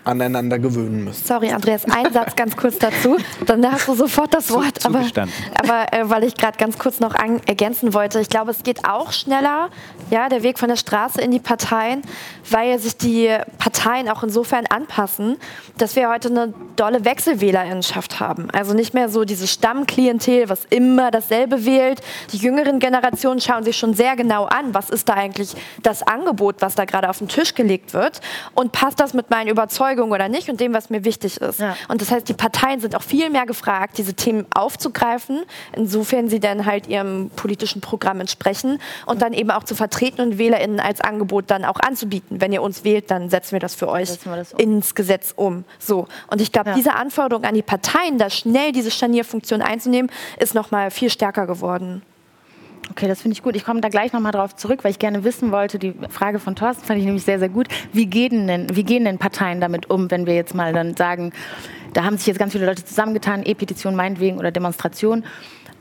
[0.04, 1.24] aneinander gewöhnen müssen.
[1.24, 3.16] Sorry, Andreas, ein Satz ganz kurz dazu.
[3.46, 4.80] Dann hast du sofort das Wort.
[4.80, 5.04] Zu, aber
[5.56, 8.84] aber äh, weil ich gerade ganz kurz noch an, ergänzen wollte, ich glaube, es geht
[8.88, 9.70] auch schneller,
[10.10, 12.02] ja, der Weg von der Straße in die Parteien,
[12.50, 15.38] weil sich die Parteien auch insofern anpassen,
[15.78, 18.48] dass wir heute eine dolle Wechselwählerinschaft haben.
[18.52, 22.00] Also nicht mehr so dieses Stammklientel, was immer dasselbe wählt.
[22.32, 26.56] Die jüngeren Generationen schauen sich schon sehr genau an, was ist da eigentlich das Angebot,
[26.60, 28.20] was da gerade auf den Tisch gelegt wird
[28.54, 31.60] und passt das mit meinen Überzeugungen Überzeugung oder nicht und dem, was mir wichtig ist.
[31.60, 31.76] Ja.
[31.88, 36.40] Und das heißt, die Parteien sind auch viel mehr gefragt, diese Themen aufzugreifen, insofern sie
[36.40, 41.00] dann halt ihrem politischen Programm entsprechen und dann eben auch zu vertreten und WählerInnen als
[41.00, 42.40] Angebot dann auch anzubieten.
[42.40, 44.58] Wenn ihr uns wählt, dann setzen wir das für euch das um.
[44.58, 45.64] ins Gesetz um.
[45.78, 46.06] So.
[46.30, 46.76] Und ich glaube, ja.
[46.76, 51.46] diese Anforderung an die Parteien, da schnell diese Scharnierfunktion einzunehmen, ist noch mal viel stärker
[51.46, 52.02] geworden.
[52.90, 53.56] Okay, das finde ich gut.
[53.56, 56.54] Ich komme da gleich nochmal drauf zurück, weil ich gerne wissen wollte, die Frage von
[56.54, 57.68] Thorsten fand ich nämlich sehr, sehr gut.
[57.92, 61.32] Wie gehen denn, wie gehen denn Parteien damit um, wenn wir jetzt mal dann sagen,
[61.92, 65.24] da haben sich jetzt ganz viele Leute zusammengetan, E-Petition meinetwegen oder Demonstration.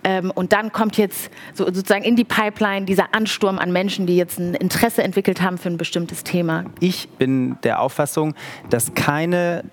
[0.03, 4.17] Ähm, und dann kommt jetzt so, sozusagen in die Pipeline dieser Ansturm an Menschen, die
[4.17, 6.65] jetzt ein Interesse entwickelt haben für ein bestimmtes Thema.
[6.79, 8.35] Ich bin der Auffassung,
[8.69, 9.63] dass keine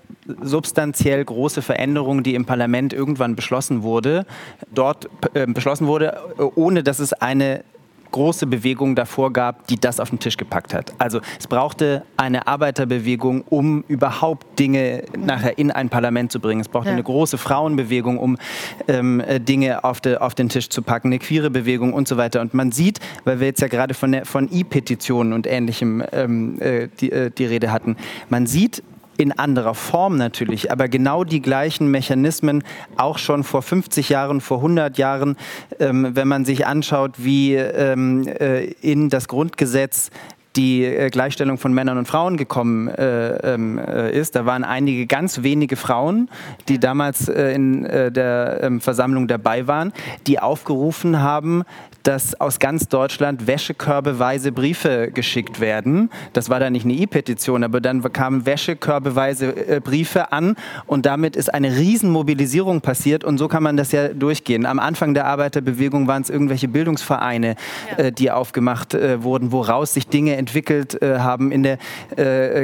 [0.41, 4.25] substanziell große Veränderung, die im Parlament irgendwann beschlossen wurde,
[4.73, 6.17] dort äh, beschlossen wurde,
[6.55, 7.63] ohne dass es eine
[8.11, 10.93] große Bewegung davor gab, die das auf den Tisch gepackt hat.
[10.97, 16.61] Also es brauchte eine Arbeiterbewegung, um überhaupt Dinge nachher in ein Parlament zu bringen.
[16.61, 16.93] Es brauchte ja.
[16.93, 18.37] eine große Frauenbewegung, um
[18.87, 22.17] ähm, äh, Dinge auf, de, auf, den Tisch zu packen, eine queere Bewegung und so
[22.17, 22.41] weiter.
[22.41, 26.89] Und man sieht, weil wir jetzt ja gerade von, von E-Petitionen und Ähnlichem ähm, äh,
[26.99, 27.95] die, äh, die Rede hatten,
[28.29, 28.83] man sieht,
[29.17, 32.63] in anderer Form natürlich, aber genau die gleichen Mechanismen
[32.97, 35.37] auch schon vor 50 Jahren, vor 100 Jahren,
[35.79, 40.09] ähm, wenn man sich anschaut, wie ähm, äh, in das Grundgesetz
[40.55, 44.35] die äh, Gleichstellung von Männern und Frauen gekommen äh, ähm, äh, ist.
[44.35, 46.29] Da waren einige ganz wenige Frauen,
[46.67, 49.93] die damals äh, in äh, der ähm, Versammlung dabei waren,
[50.27, 51.63] die aufgerufen haben,
[52.03, 56.09] dass aus ganz Deutschland wäschekörbeweise Briefe geschickt werden.
[56.33, 61.35] Das war dann nicht eine E-Petition, aber dann kamen wäschekörbeweise äh, Briefe an und damit
[61.35, 64.65] ist eine Riesenmobilisierung passiert und so kann man das ja durchgehen.
[64.65, 67.55] Am Anfang der Arbeiterbewegung waren es irgendwelche Bildungsvereine,
[67.97, 68.05] ja.
[68.05, 71.51] äh, die aufgemacht äh, wurden, woraus sich Dinge entwickelt haben.
[71.51, 71.77] In der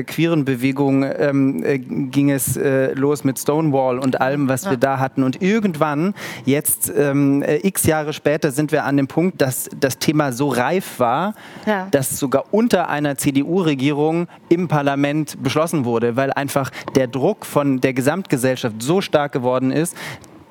[0.04, 2.60] queeren Bewegung ähm, äh, ging es
[2.94, 5.24] los mit Stonewall und allem, was wir da hatten.
[5.24, 6.14] Und irgendwann,
[6.46, 11.00] jetzt ähm, x Jahre später, sind wir an dem Punkt, dass das Thema so reif
[11.00, 11.34] war,
[11.66, 11.88] ja.
[11.92, 17.94] dass sogar unter einer CDU-Regierung im Parlament beschlossen wurde, weil einfach der Druck von der
[17.94, 19.96] Gesamtgesellschaft so stark geworden ist,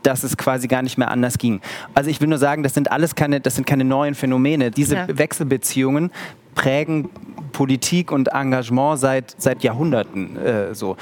[0.02, 1.60] dass es quasi gar nicht mehr anders ging.
[1.94, 4.70] Also ich will nur sagen, das sind alles keine, das sind keine neuen Phänomene.
[4.70, 5.06] Diese ja.
[5.08, 6.12] Wechselbeziehungen
[6.54, 7.10] prägen
[7.52, 10.96] Politik und Engagement seit, seit Jahrhunderten äh, so.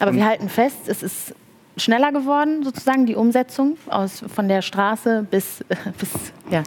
[0.00, 1.34] Aber wir halten fest, es ist
[1.76, 5.64] schneller geworden, sozusagen, die Umsetzung aus, von der Straße bis,
[5.98, 6.10] bis
[6.50, 6.62] ja,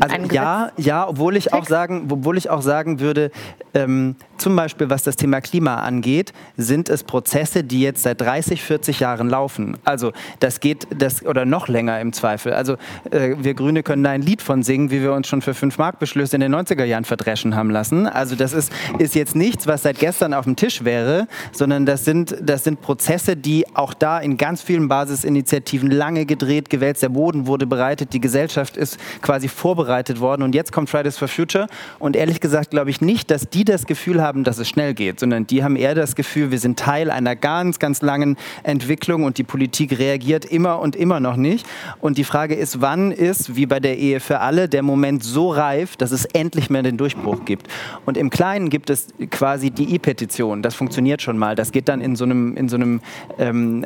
[0.00, 3.32] also ja, ja, obwohl ich auch sagen, obwohl ich auch sagen würde,
[3.74, 8.62] ähm, zum Beispiel was das Thema Klima angeht, sind es Prozesse, die jetzt seit 30,
[8.62, 9.76] 40 Jahren laufen.
[9.84, 12.52] Also das geht, das oder noch länger im Zweifel.
[12.52, 12.74] Also
[13.10, 15.76] äh, wir Grüne können da ein Lied von singen, wie wir uns schon für 5
[15.78, 18.06] Mark Beschlüsse in den 90er Jahren verdreschen haben lassen.
[18.06, 22.04] Also das ist, ist jetzt nichts, was seit gestern auf dem Tisch wäre, sondern das
[22.04, 27.08] sind, das sind Prozesse, die auch da in ganz vielen Basisinitiativen lange gedreht, gewälzt, der
[27.08, 30.42] Boden wurde bereitet, die Gesellschaft ist quasi vorbereitet worden.
[30.42, 31.66] Und jetzt kommt Fridays for Future.
[31.98, 35.20] Und ehrlich gesagt glaube ich nicht, dass die das Gefühl haben, dass es schnell geht,
[35.20, 39.38] sondern die haben eher das Gefühl, wir sind Teil einer ganz, ganz langen Entwicklung und
[39.38, 41.66] die Politik reagiert immer und immer noch nicht.
[42.00, 45.50] Und die Frage ist, wann ist, wie bei der Ehe für alle, der Moment so
[45.50, 47.68] reif, dass es endlich mehr den Durchbruch gibt.
[48.04, 52.00] Und im Kleinen gibt es quasi die E-Petition, das funktioniert schon mal, das geht dann
[52.00, 53.00] in so einem, in so einem
[53.38, 53.84] ähm,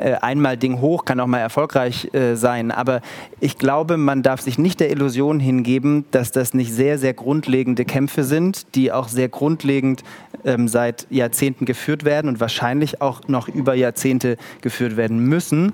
[0.50, 3.00] äh, Einmal-Ding hoch, kann auch mal erfolgreich äh, sein, aber
[3.40, 7.14] ich glaube, man darf sich nicht der Illusion Illusion hingeben, dass das nicht sehr, sehr
[7.14, 10.02] grundlegende Kämpfe sind, die auch sehr grundlegend
[10.44, 15.72] ähm, seit Jahrzehnten geführt werden und wahrscheinlich auch noch über Jahrzehnte geführt werden müssen,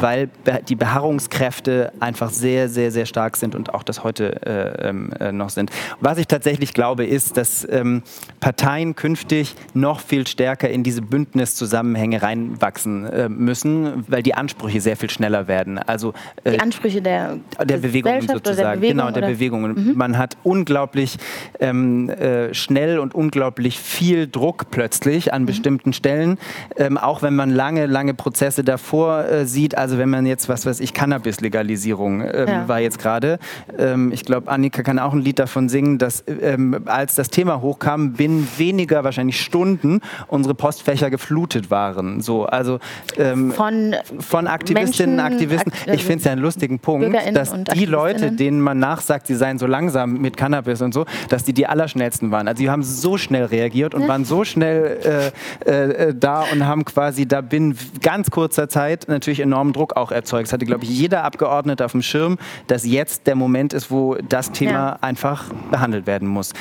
[0.00, 0.30] weil
[0.68, 5.32] die Beharrungskräfte einfach sehr, sehr, sehr stark sind und auch das heute äh, ähm, äh,
[5.32, 5.70] noch sind.
[6.00, 8.02] Was ich tatsächlich glaube, ist, dass ähm,
[8.40, 14.96] Parteien künftig noch viel stärker in diese Bündniszusammenhänge reinwachsen äh, müssen, weil die Ansprüche sehr
[14.96, 15.78] viel schneller werden.
[15.78, 16.12] Also
[16.44, 18.80] äh, die Ansprüche der, der Bewegungen sozusagen.
[18.80, 19.32] Bewegung, genau, der oder?
[19.32, 19.72] Bewegungen.
[19.72, 19.92] Mhm.
[19.96, 21.18] Man hat unglaublich
[21.60, 25.46] ähm, äh, schnell und unglaublich viel Druck plötzlich an mhm.
[25.46, 26.38] bestimmten Stellen,
[26.76, 29.76] ähm, auch wenn man lange, lange Prozesse davor äh, sieht.
[29.76, 32.68] Also wenn man jetzt, was weiß ich, Cannabis-Legalisierung ähm, ja.
[32.68, 33.38] war jetzt gerade.
[33.78, 37.60] Ähm, ich glaube, Annika kann auch ein Lied davon singen, dass ähm, als das Thema
[37.60, 42.20] hochkam, binnen weniger wahrscheinlich Stunden unsere Postfächer geflutet waren.
[42.20, 42.78] So, also
[43.16, 45.72] ähm, von, von Aktivistinnen, Menschen, Aktivisten.
[45.86, 49.58] Ich finde es ja einen lustigen Punkt, dass die Leute, denen man nachsagt, sie seien
[49.58, 52.48] so langsam mit Cannabis und so, dass die die allerschnellsten waren.
[52.48, 55.32] Also die haben so schnell reagiert und waren so schnell
[55.66, 60.12] äh, äh, da und haben quasi da binnen ganz kurzer Zeit natürlich enormen Druck auch
[60.12, 60.48] erzeugt.
[60.48, 64.16] Es hatte, glaube ich, jeder Abgeordnete auf dem Schirm, dass jetzt der Moment ist, wo
[64.28, 64.98] das Thema ja.
[65.00, 66.52] einfach behandelt werden muss.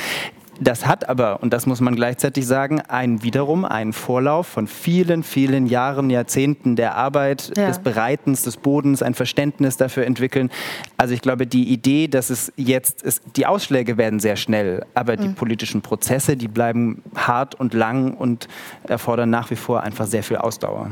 [0.59, 5.23] Das hat aber, und das muss man gleichzeitig sagen, einen wiederum einen Vorlauf von vielen,
[5.23, 7.67] vielen Jahren, Jahrzehnten der Arbeit, ja.
[7.67, 10.49] des Bereitens des Bodens, ein Verständnis dafür entwickeln.
[10.97, 15.13] Also ich glaube, die Idee, dass es jetzt, ist, die Ausschläge werden sehr schnell, aber
[15.13, 15.21] mhm.
[15.21, 18.47] die politischen Prozesse, die bleiben hart und lang und
[18.87, 20.89] erfordern nach wie vor einfach sehr viel Ausdauer.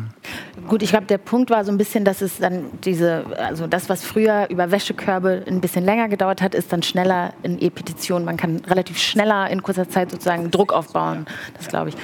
[0.67, 3.89] Gut, ich glaube, der Punkt war so ein bisschen, dass es dann diese, also das,
[3.89, 8.25] was früher über Wäschekörbe ein bisschen länger gedauert hat, ist dann schneller in E-Petitionen.
[8.25, 11.25] Man kann relativ schneller in kurzer Zeit sozusagen Druck aufbauen.
[11.57, 11.95] Das glaube ich.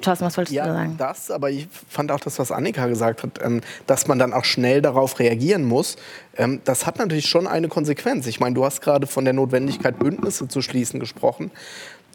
[0.00, 0.94] Thorsten, was wolltest ja, du sagen?
[0.98, 4.44] Das, aber ich fand auch das, was Annika gesagt hat, ähm, dass man dann auch
[4.44, 5.96] schnell darauf reagieren muss.
[6.36, 8.26] Ähm, das hat natürlich schon eine Konsequenz.
[8.26, 11.50] Ich meine, du hast gerade von der Notwendigkeit, Bündnisse zu schließen, gesprochen.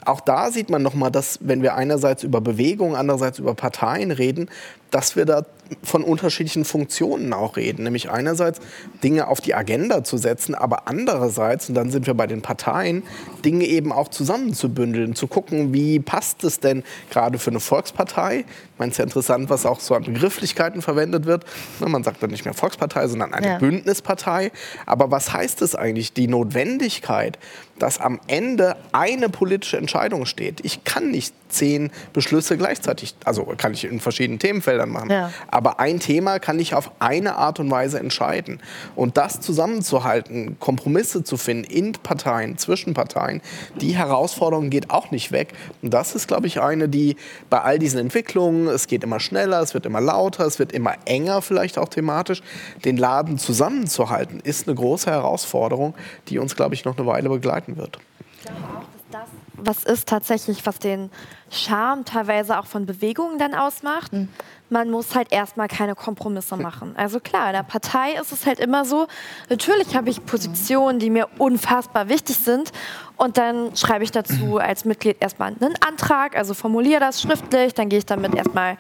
[0.06, 4.50] Auch da sieht man nochmal, dass wenn wir einerseits über Bewegungen, andererseits über Parteien reden,
[4.92, 5.46] dass wir da
[5.84, 7.84] von unterschiedlichen Funktionen auch reden.
[7.84, 8.60] Nämlich einerseits
[9.04, 13.04] Dinge auf die Agenda zu setzen, aber andererseits, und dann sind wir bei den Parteien,
[13.46, 18.40] Dinge eben auch zusammenzubündeln, zu gucken, wie passt es denn gerade für eine Volkspartei.
[18.40, 21.46] Ich meine, es ist ja interessant, was auch so an Begrifflichkeiten verwendet wird.
[21.80, 23.58] Ne, man sagt dann nicht mehr Volkspartei, sondern eine ja.
[23.58, 24.52] Bündnispartei.
[24.86, 27.38] Aber was heißt es eigentlich, die Notwendigkeit,
[27.78, 30.62] dass am Ende eine politische Entscheidung steht?
[30.64, 35.10] Ich kann nicht zehn Beschlüsse gleichzeitig, also kann ich in verschiedenen Themenfeldern machen.
[35.10, 35.32] Ja.
[35.48, 38.62] Aber ein Thema kann ich auf eine Art und Weise entscheiden.
[38.96, 43.42] Und das zusammenzuhalten, Kompromisse zu finden in Parteien, zwischen Parteien,
[43.80, 45.54] die Herausforderung geht auch nicht weg.
[45.82, 47.16] Und das ist, glaube ich, eine, die
[47.50, 50.96] bei all diesen Entwicklungen, es geht immer schneller, es wird immer lauter, es wird immer
[51.06, 52.42] enger vielleicht auch thematisch,
[52.86, 55.96] den Laden zusammenzuhalten, ist eine große Herausforderung,
[56.28, 58.00] die uns, glaube ich, noch eine Weile begleiten wird.
[58.40, 59.30] Ich glaube auch, dass das
[59.62, 61.10] was ist tatsächlich, was den
[61.52, 64.14] Charme teilweise auch von Bewegungen dann ausmacht.
[64.14, 64.30] Mhm.
[64.70, 66.94] Man muss halt erstmal keine Kompromisse machen.
[66.96, 69.08] Also klar, in der Partei ist es halt immer so,
[69.50, 72.72] natürlich habe ich Positionen, die mir unfassbar wichtig sind
[73.18, 77.90] und dann schreibe ich dazu als Mitglied erstmal einen Antrag, also formuliere das schriftlich, dann
[77.90, 78.78] gehe ich damit erstmal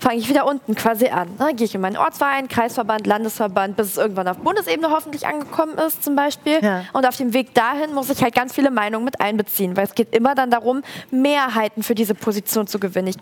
[0.00, 1.28] fange ich wieder unten quasi an.
[1.38, 1.54] Ne?
[1.54, 6.02] Gehe ich in meinen Ortsverein, Kreisverband, Landesverband, bis es irgendwann auf Bundesebene hoffentlich angekommen ist
[6.02, 6.58] zum Beispiel.
[6.62, 6.84] Ja.
[6.92, 9.94] Und auf dem Weg dahin muss ich halt ganz viele Meinungen mit einbeziehen, weil es
[9.94, 13.08] geht immer dann darum, Mehrheiten für diese Position zu gewinnen.
[13.08, 13.16] Ich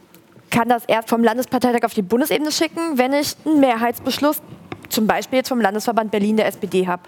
[0.51, 4.41] kann das erst vom Landesparteitag auf die Bundesebene schicken, wenn ich einen Mehrheitsbeschluss
[4.89, 7.03] zum Beispiel jetzt vom Landesverband Berlin der SPD habe.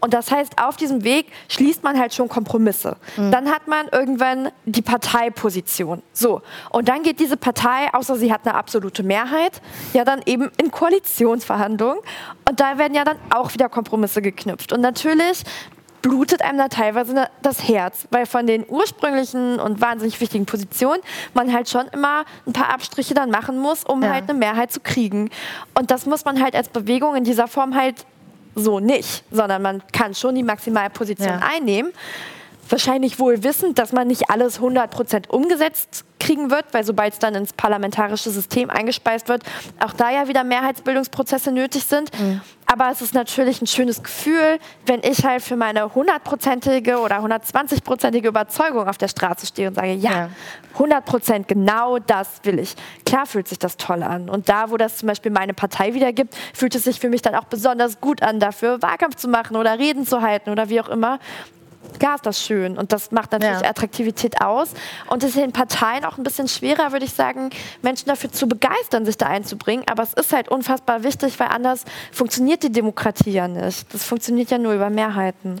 [0.00, 2.96] Und das heißt, auf diesem Weg schließt man halt schon Kompromisse.
[3.16, 3.30] Mhm.
[3.30, 6.02] Dann hat man irgendwann die Parteiposition.
[6.12, 6.42] So.
[6.70, 9.60] Und dann geht diese Partei, außer sie hat eine absolute Mehrheit,
[9.92, 11.98] ja dann eben in Koalitionsverhandlungen.
[12.48, 14.72] Und da werden ja dann auch wieder Kompromisse geknüpft.
[14.72, 15.42] Und natürlich
[16.08, 21.02] blutet einem da teilweise das Herz, weil von den ursprünglichen und wahnsinnig wichtigen Positionen
[21.34, 24.12] man halt schon immer ein paar Abstriche dann machen muss, um ja.
[24.12, 25.30] halt eine Mehrheit zu kriegen.
[25.74, 28.06] Und das muss man halt als Bewegung in dieser Form halt
[28.54, 31.40] so nicht, sondern man kann schon die Maximalposition ja.
[31.42, 31.92] einnehmen
[32.70, 37.34] wahrscheinlich wohl wissend, dass man nicht alles 100% umgesetzt kriegen wird, weil sobald es dann
[37.34, 39.42] ins parlamentarische System eingespeist wird,
[39.80, 42.10] auch da ja wieder Mehrheitsbildungsprozesse nötig sind.
[42.18, 42.40] Mhm.
[42.66, 48.26] Aber es ist natürlich ein schönes Gefühl, wenn ich halt für meine hundertprozentige oder 120-prozentige
[48.26, 50.30] Überzeugung auf der Straße stehe und sage, ja,
[50.72, 52.74] 100 Prozent, genau das will ich.
[53.04, 54.28] Klar fühlt sich das toll an.
[54.28, 57.36] Und da, wo das zum Beispiel meine Partei wiedergibt, fühlt es sich für mich dann
[57.36, 60.88] auch besonders gut an, dafür Wahlkampf zu machen oder Reden zu halten oder wie auch
[60.88, 61.20] immer
[61.98, 63.68] klar ist das schön und das macht natürlich ja.
[63.68, 64.70] Attraktivität aus.
[65.08, 67.50] Und es ist in Parteien auch ein bisschen schwerer, würde ich sagen,
[67.82, 69.84] Menschen dafür zu begeistern, sich da einzubringen.
[69.88, 73.92] Aber es ist halt unfassbar wichtig, weil anders funktioniert die Demokratie ja nicht.
[73.92, 75.60] Das funktioniert ja nur über Mehrheiten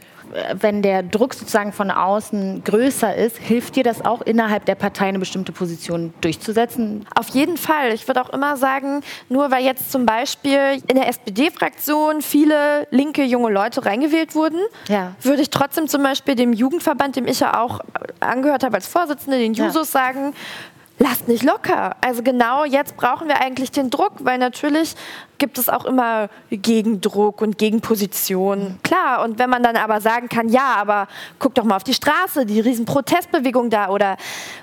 [0.60, 5.06] wenn der Druck sozusagen von außen größer ist, hilft dir das auch innerhalb der Partei
[5.06, 7.06] eine bestimmte Position durchzusetzen?
[7.14, 7.92] Auf jeden Fall.
[7.92, 13.24] Ich würde auch immer sagen, nur weil jetzt zum Beispiel in der SPD-Fraktion viele linke
[13.24, 15.14] junge Leute reingewählt wurden, ja.
[15.22, 17.80] würde ich trotzdem zum Beispiel dem Jugendverband, dem ich ja auch
[18.20, 20.00] angehört habe als Vorsitzende, den Jusos ja.
[20.00, 20.34] sagen,
[20.98, 21.96] lasst nicht locker.
[22.00, 24.94] Also genau jetzt brauchen wir eigentlich den Druck, weil natürlich
[25.38, 28.78] gibt es auch immer Gegendruck und Gegenpositionen.
[28.82, 31.92] Klar, und wenn man dann aber sagen kann, ja, aber guck doch mal auf die
[31.92, 34.16] Straße, die riesen Protestbewegung da oder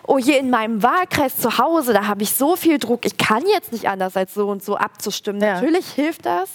[0.08, 3.44] oh hier in meinem Wahlkreis zu Hause, da habe ich so viel Druck, ich kann
[3.54, 5.42] jetzt nicht anders als so und so abzustimmen.
[5.42, 5.56] Ja.
[5.56, 6.50] Natürlich hilft das,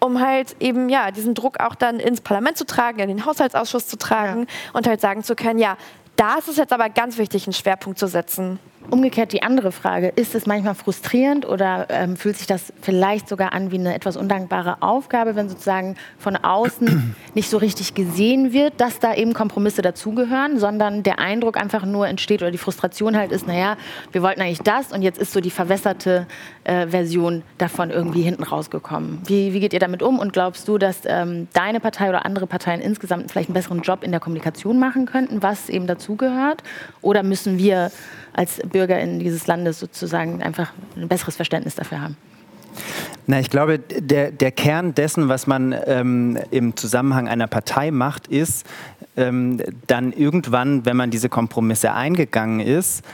[0.00, 3.86] um halt eben ja diesen Druck auch dann ins Parlament zu tragen, in den Haushaltsausschuss
[3.86, 4.46] zu tragen ja.
[4.72, 5.76] und halt sagen zu können, ja,
[6.16, 8.58] da ist es jetzt aber ganz wichtig, einen Schwerpunkt zu setzen.
[8.90, 13.52] Umgekehrt die andere Frage, ist es manchmal frustrierend oder ähm, fühlt sich das vielleicht sogar
[13.52, 18.80] an wie eine etwas undankbare Aufgabe, wenn sozusagen von außen nicht so richtig gesehen wird,
[18.80, 23.32] dass da eben Kompromisse dazugehören, sondern der Eindruck einfach nur entsteht oder die Frustration halt
[23.32, 23.76] ist, naja,
[24.12, 26.26] wir wollten eigentlich das und jetzt ist so die verwässerte
[26.64, 29.20] äh, Version davon irgendwie hinten rausgekommen.
[29.26, 32.46] Wie, wie geht ihr damit um und glaubst du, dass ähm, deine Partei oder andere
[32.46, 36.62] Parteien insgesamt vielleicht einen besseren Job in der Kommunikation machen könnten, was eben dazugehört?
[37.00, 37.90] Oder müssen wir
[38.32, 42.16] als BürgerInnen dieses Landes sozusagen einfach ein besseres Verständnis dafür haben.
[43.26, 48.26] Na, ich glaube, der, der Kern dessen, was man ähm, im Zusammenhang einer Partei macht,
[48.26, 48.66] ist,
[49.16, 53.04] ähm, dann irgendwann, wenn man diese Kompromisse eingegangen ist,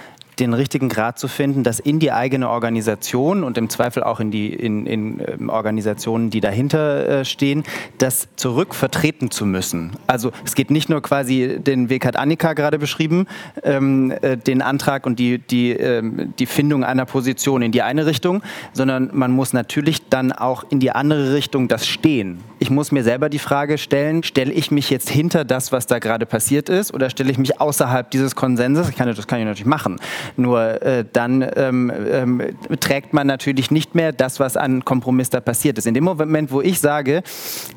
[0.40, 4.30] den richtigen Grad zu finden, das in die eigene Organisation und im Zweifel auch in
[4.30, 7.64] die in, in ähm, Organisationen, die dahinter äh, stehen,
[7.98, 9.92] das zurück vertreten zu müssen.
[10.06, 13.26] Also es geht nicht nur quasi, den Weg hat Annika gerade beschrieben,
[13.62, 18.06] ähm, äh, den Antrag und die, die, ähm, die Findung einer Position in die eine
[18.06, 22.40] Richtung, sondern man muss natürlich dann auch in die andere Richtung das stehen.
[22.60, 25.98] Ich muss mir selber die Frage stellen, stelle ich mich jetzt hinter das, was da
[25.98, 28.88] gerade passiert ist, oder stelle ich mich außerhalb dieses Konsenses?
[28.88, 29.98] Ich kann, das kann ich natürlich machen.
[30.36, 32.42] Nur äh, dann ähm, ähm,
[32.80, 35.86] trägt man natürlich nicht mehr das, was an Kompromiss da passiert ist.
[35.86, 37.22] In dem Moment, wo ich sage,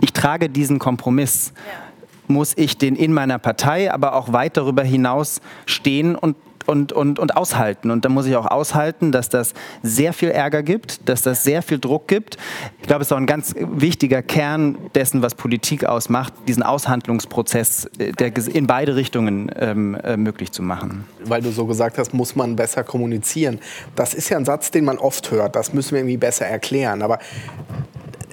[0.01, 1.61] ich trage diesen Kompromiss, ja.
[2.27, 6.35] muss ich den in meiner Partei, aber auch weit darüber hinaus stehen und
[6.67, 7.91] und, und, und aushalten.
[7.91, 11.61] Und da muss ich auch aushalten, dass das sehr viel Ärger gibt, dass das sehr
[11.61, 12.37] viel Druck gibt.
[12.81, 17.89] Ich glaube, es ist auch ein ganz wichtiger Kern dessen, was Politik ausmacht, diesen Aushandlungsprozess
[17.97, 21.05] äh, der, in beide Richtungen ähm, äh, möglich zu machen.
[21.25, 23.59] Weil du so gesagt hast, muss man besser kommunizieren.
[23.95, 25.55] Das ist ja ein Satz, den man oft hört.
[25.55, 27.01] Das müssen wir irgendwie besser erklären.
[27.01, 27.19] Aber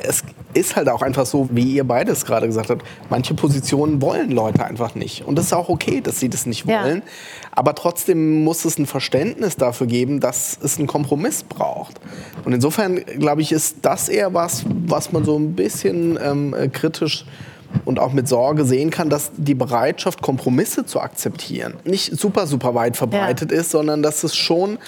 [0.03, 0.23] es
[0.55, 4.65] ist halt auch einfach so, wie ihr beides gerade gesagt habt, manche Positionen wollen Leute
[4.65, 5.25] einfach nicht.
[5.25, 6.99] Und das ist auch okay, dass sie das nicht wollen.
[6.99, 7.13] Ja.
[7.53, 12.01] Aber trotzdem muss es ein Verständnis dafür geben, dass es einen Kompromiss braucht.
[12.45, 17.27] Und insofern, glaube ich, ist das eher was, was man so ein bisschen ähm, kritisch
[17.85, 22.75] und auch mit Sorge sehen kann, dass die Bereitschaft, Kompromisse zu akzeptieren, nicht super, super
[22.75, 23.59] weit verbreitet ja.
[23.59, 24.79] ist, sondern dass es schon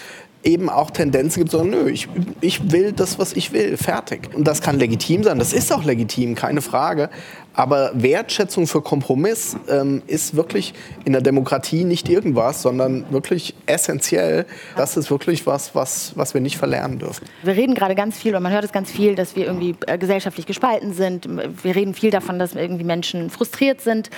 [0.43, 2.09] eben auch Tendenzen gibt, sondern nö, ich,
[2.41, 4.31] ich will das, was ich will, fertig.
[4.35, 7.11] Und das kann legitim sein, das ist auch legitim, keine Frage.
[7.53, 10.73] Aber Wertschätzung für Kompromiss ähm, ist wirklich
[11.05, 14.47] in der Demokratie nicht irgendwas, sondern wirklich essentiell.
[14.77, 17.27] Das ist wirklich was, was, was wir nicht verlernen dürfen.
[17.43, 19.99] Wir reden gerade ganz viel, oder man hört es ganz viel, dass wir irgendwie äh,
[19.99, 21.29] gesellschaftlich gespalten sind.
[21.63, 24.11] Wir reden viel davon, dass irgendwie Menschen frustriert sind,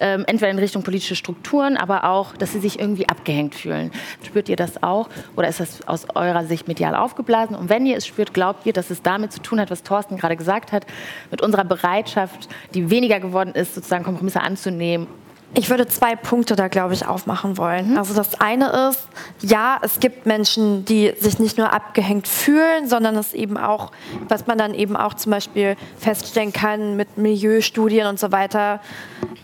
[0.00, 3.92] ähm, entweder in Richtung politische Strukturen, aber auch, dass sie sich irgendwie abgehängt fühlen.
[4.26, 5.08] Spürt ihr das auch?
[5.36, 7.56] Oder ist das aus eurer Sicht medial aufgeblasen?
[7.56, 10.16] Und wenn ihr es spürt, glaubt ihr, dass es damit zu tun hat, was Thorsten
[10.16, 10.86] gerade gesagt hat,
[11.30, 15.06] mit unserer Bereitschaft, die weniger geworden ist, sozusagen Kompromisse anzunehmen
[15.54, 17.92] ich würde zwei Punkte da, glaube ich, aufmachen wollen.
[17.92, 17.98] Mhm.
[17.98, 19.08] Also das eine ist,
[19.40, 23.90] ja, es gibt Menschen, die sich nicht nur abgehängt fühlen, sondern es eben auch,
[24.28, 28.80] was man dann eben auch zum Beispiel feststellen kann mit Milieustudien und so weiter,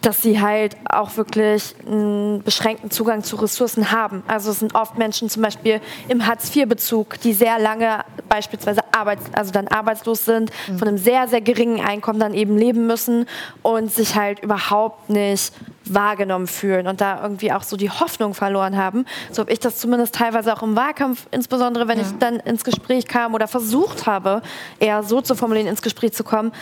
[0.02, 4.22] dass sie halt auch wirklich einen beschränkten Zugang zu Ressourcen haben.
[4.26, 9.52] Also es sind oft Menschen zum Beispiel im Hartz-IV-Bezug, die sehr lange beispielsweise arbeits also
[9.52, 10.78] dann arbeitslos sind, mhm.
[10.78, 13.26] von einem sehr, sehr geringen Einkommen dann eben leben müssen
[13.62, 15.52] und sich halt überhaupt nicht
[15.86, 19.04] wahrgenommen fühlen und da irgendwie auch so die Hoffnung verloren haben.
[19.30, 22.04] So habe ich das zumindest teilweise auch im Wahlkampf, insbesondere wenn ja.
[22.04, 24.42] ich dann ins Gespräch kam oder versucht habe,
[24.78, 26.52] eher so zu formulieren, ins Gespräch zu kommen.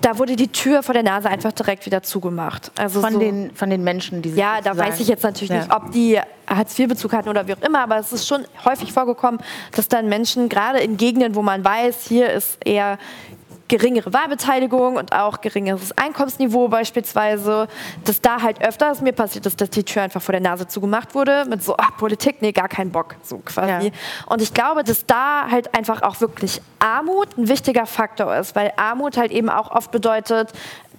[0.00, 2.70] Da wurde die Tür vor der Nase einfach direkt wieder zugemacht.
[2.78, 5.58] Also von, so, den, von den Menschen, die Ja, da weiß ich jetzt natürlich ja.
[5.58, 9.40] nicht, ob die Hartz-IV-Bezug hatten oder wie auch immer, aber es ist schon häufig vorgekommen,
[9.72, 12.98] dass dann Menschen, gerade in Gegenden, wo man weiß, hier ist eher
[13.70, 17.68] geringere Wahlbeteiligung und auch geringeres Einkommensniveau beispielsweise,
[18.04, 21.14] dass da halt öfters mir passiert ist, dass die Tür einfach vor der Nase zugemacht
[21.14, 23.86] wurde mit so, ach, Politik, nee, gar keinen Bock, so quasi.
[23.86, 23.92] Ja.
[24.26, 28.72] Und ich glaube, dass da halt einfach auch wirklich Armut ein wichtiger Faktor ist, weil
[28.76, 30.52] Armut halt eben auch oft bedeutet,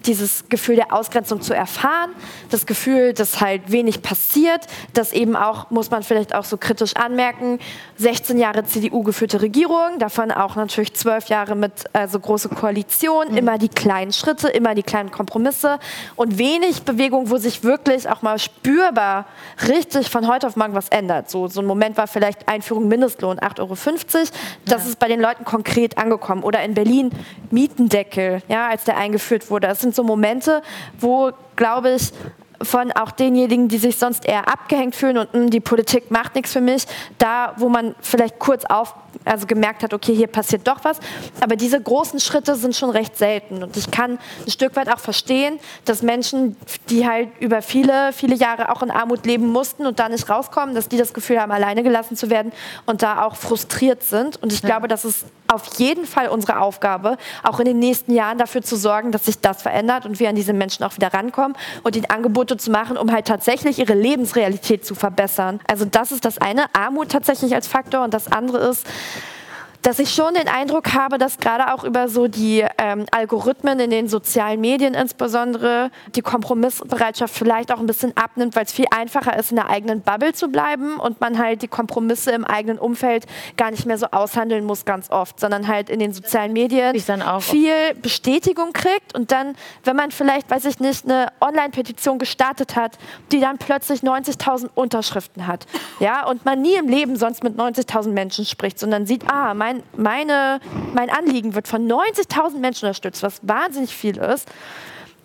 [0.06, 2.12] dieses Gefühl der Ausgrenzung zu erfahren,
[2.50, 6.96] das Gefühl, dass halt wenig passiert, dass eben auch, muss man vielleicht auch so kritisch
[6.96, 7.60] anmerken,
[7.98, 13.38] 16 Jahre CDU-geführte Regierung, davon auch natürlich 12 Jahre mit also große Koalition, mhm.
[13.38, 15.80] immer die kleinen Schritte, immer die kleinen Kompromisse
[16.16, 19.26] und wenig Bewegung, wo sich wirklich auch mal spürbar
[19.68, 21.30] richtig von heute auf morgen was ändert.
[21.30, 23.76] So, so ein Moment war vielleicht Einführung Mindestlohn 8,50 Euro.
[24.66, 24.90] Das ja.
[24.90, 26.44] ist bei den Leuten konkret angekommen.
[26.44, 27.12] Oder in Berlin
[27.52, 29.68] Mietendeckel, ja, als der eingeführt wurde.
[29.68, 30.62] Das sind sind so Momente,
[31.00, 32.14] wo, glaube ich,
[32.64, 36.54] von auch denjenigen, die sich sonst eher abgehängt fühlen und hm, die Politik macht nichts
[36.54, 36.86] für mich,
[37.18, 41.00] da, wo man vielleicht kurz auf, also gemerkt hat, okay, hier passiert doch was.
[41.42, 43.64] Aber diese großen Schritte sind schon recht selten.
[43.64, 46.56] Und ich kann ein Stück weit auch verstehen, dass Menschen,
[46.90, 50.76] die halt über viele, viele Jahre auch in Armut leben mussten und da nicht rauskommen,
[50.76, 52.52] dass die das Gefühl haben, alleine gelassen zu werden
[52.86, 54.42] und da auch frustriert sind.
[54.42, 54.70] Und ich ja.
[54.70, 58.76] glaube, das ist auf jeden Fall unsere Aufgabe, auch in den nächsten Jahren dafür zu
[58.76, 62.10] sorgen, dass sich das verändert und wir an diese Menschen auch wieder rankommen und ihnen
[62.10, 65.60] Angebote zu machen, um halt tatsächlich ihre Lebensrealität zu verbessern.
[65.68, 68.88] Also das ist das eine, Armut tatsächlich als Faktor und das andere ist,
[69.82, 73.90] dass ich schon den Eindruck habe, dass gerade auch über so die ähm, Algorithmen in
[73.90, 79.38] den sozialen Medien insbesondere die Kompromissbereitschaft vielleicht auch ein bisschen abnimmt, weil es viel einfacher
[79.38, 83.26] ist, in der eigenen Bubble zu bleiben und man halt die Kompromisse im eigenen Umfeld
[83.58, 86.96] gar nicht mehr so aushandeln muss ganz oft, sondern halt in den sozialen Medien
[87.40, 92.98] viel Bestätigung kriegt und dann, wenn man vielleicht, weiß ich nicht, eine Online-Petition gestartet hat,
[93.32, 95.66] die dann plötzlich 90.000 Unterschriften hat,
[96.00, 99.71] ja, und man nie im Leben sonst mit 90.000 Menschen spricht, sondern sieht, ah, mein
[99.72, 100.60] mein, meine,
[100.94, 104.48] mein Anliegen wird von 90.000 Menschen unterstützt, was wahnsinnig viel ist.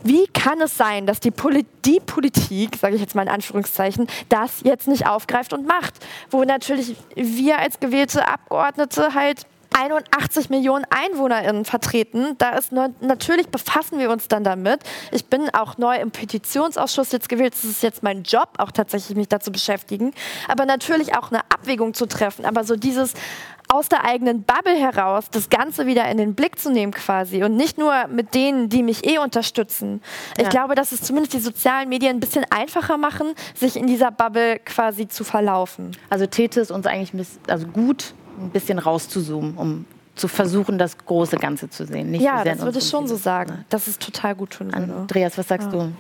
[0.03, 4.07] Wie kann es sein, dass die, Poli die Politik, sage ich jetzt mal in Anführungszeichen,
[4.29, 5.95] das jetzt nicht aufgreift und macht?
[6.31, 12.35] Wo natürlich wir als gewählte Abgeordnete halt 81 Millionen EinwohnerInnen vertreten.
[12.39, 14.81] Da ist natürlich befassen wir uns dann damit.
[15.11, 17.53] Ich bin auch neu im Petitionsausschuss jetzt gewählt.
[17.53, 20.13] Das ist jetzt mein Job, auch tatsächlich mich dazu beschäftigen.
[20.49, 22.47] Aber natürlich auch eine Abwägung zu treffen.
[22.47, 23.13] Aber so dieses
[23.69, 27.57] aus der eigenen Bubble heraus das Ganze wieder in den Blick zu nehmen quasi und
[27.57, 30.01] nicht nur mit denen, die mich eh unterstützen.
[30.37, 30.45] Ja.
[30.45, 34.11] Ich glaube, dass es zumindest die sozialen Medien ein bisschen einfacher machen, sich in dieser
[34.11, 35.97] Bubble quasi zu verlaufen.
[36.11, 37.13] Also täte es uns eigentlich
[37.49, 42.11] also gut, ein bisschen rauszuzoomen, um zu versuchen, das große Ganze zu sehen.
[42.11, 43.65] Nicht ja, das würde ich schon so sagen.
[43.69, 44.95] Das ist total gut tun würde.
[44.95, 45.85] Andreas, was sagst ja.
[45.85, 45.93] du?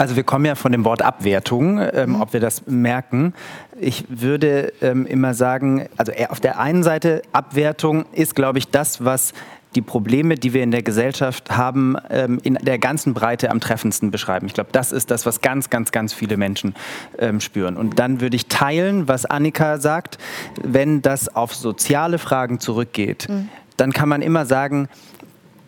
[0.00, 2.22] Also wir kommen ja von dem Wort Abwertung, ähm, mhm.
[2.22, 3.34] ob wir das merken.
[3.78, 9.04] Ich würde ähm, immer sagen, also auf der einen Seite Abwertung ist, glaube ich, das,
[9.04, 9.34] was
[9.74, 14.10] die Probleme, die wir in der Gesellschaft haben, ähm, in der ganzen Breite am treffendsten
[14.10, 14.46] beschreiben.
[14.46, 16.74] Ich glaube, das ist das, was ganz, ganz, ganz viele Menschen
[17.18, 17.76] ähm, spüren.
[17.76, 20.16] Und dann würde ich teilen, was Annika sagt,
[20.62, 23.50] wenn das auf soziale Fragen zurückgeht, mhm.
[23.76, 24.88] dann kann man immer sagen,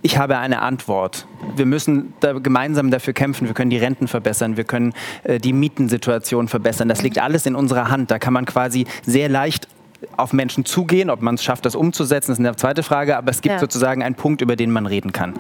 [0.03, 1.27] ich habe eine Antwort.
[1.57, 3.47] Wir müssen da gemeinsam dafür kämpfen.
[3.47, 4.57] Wir können die Renten verbessern.
[4.57, 4.93] Wir können
[5.23, 6.89] äh, die Mietensituation verbessern.
[6.89, 8.11] Das liegt alles in unserer Hand.
[8.11, 9.69] Da kann man quasi sehr leicht
[10.17, 11.09] auf Menschen zugehen.
[11.09, 13.17] Ob man es schafft, das umzusetzen, ist eine zweite Frage.
[13.17, 13.59] Aber es gibt ja.
[13.61, 15.35] sozusagen einen Punkt, über den man reden kann.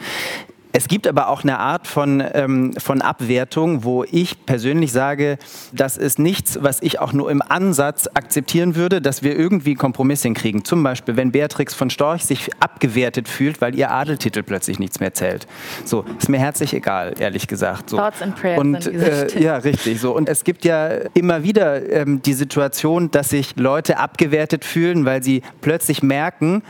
[0.72, 5.38] Es gibt aber auch eine Art von, ähm, von Abwertung, wo ich persönlich sage,
[5.72, 10.28] das ist nichts, was ich auch nur im Ansatz akzeptieren würde, dass wir irgendwie Kompromisse
[10.28, 10.64] hinkriegen.
[10.64, 15.12] Zum Beispiel, wenn Beatrix von Storch sich abgewertet fühlt, weil ihr Adeltitel plötzlich nichts mehr
[15.12, 15.46] zählt.
[15.84, 17.90] So, ist mir herzlich egal, ehrlich gesagt.
[17.90, 17.98] So.
[17.98, 18.58] Thoughts and prayers.
[18.58, 20.00] Und, äh, ja, richtig.
[20.00, 20.16] So.
[20.16, 25.22] Und es gibt ja immer wieder ähm, die Situation, dass sich Leute abgewertet fühlen, weil
[25.22, 26.62] sie plötzlich merken,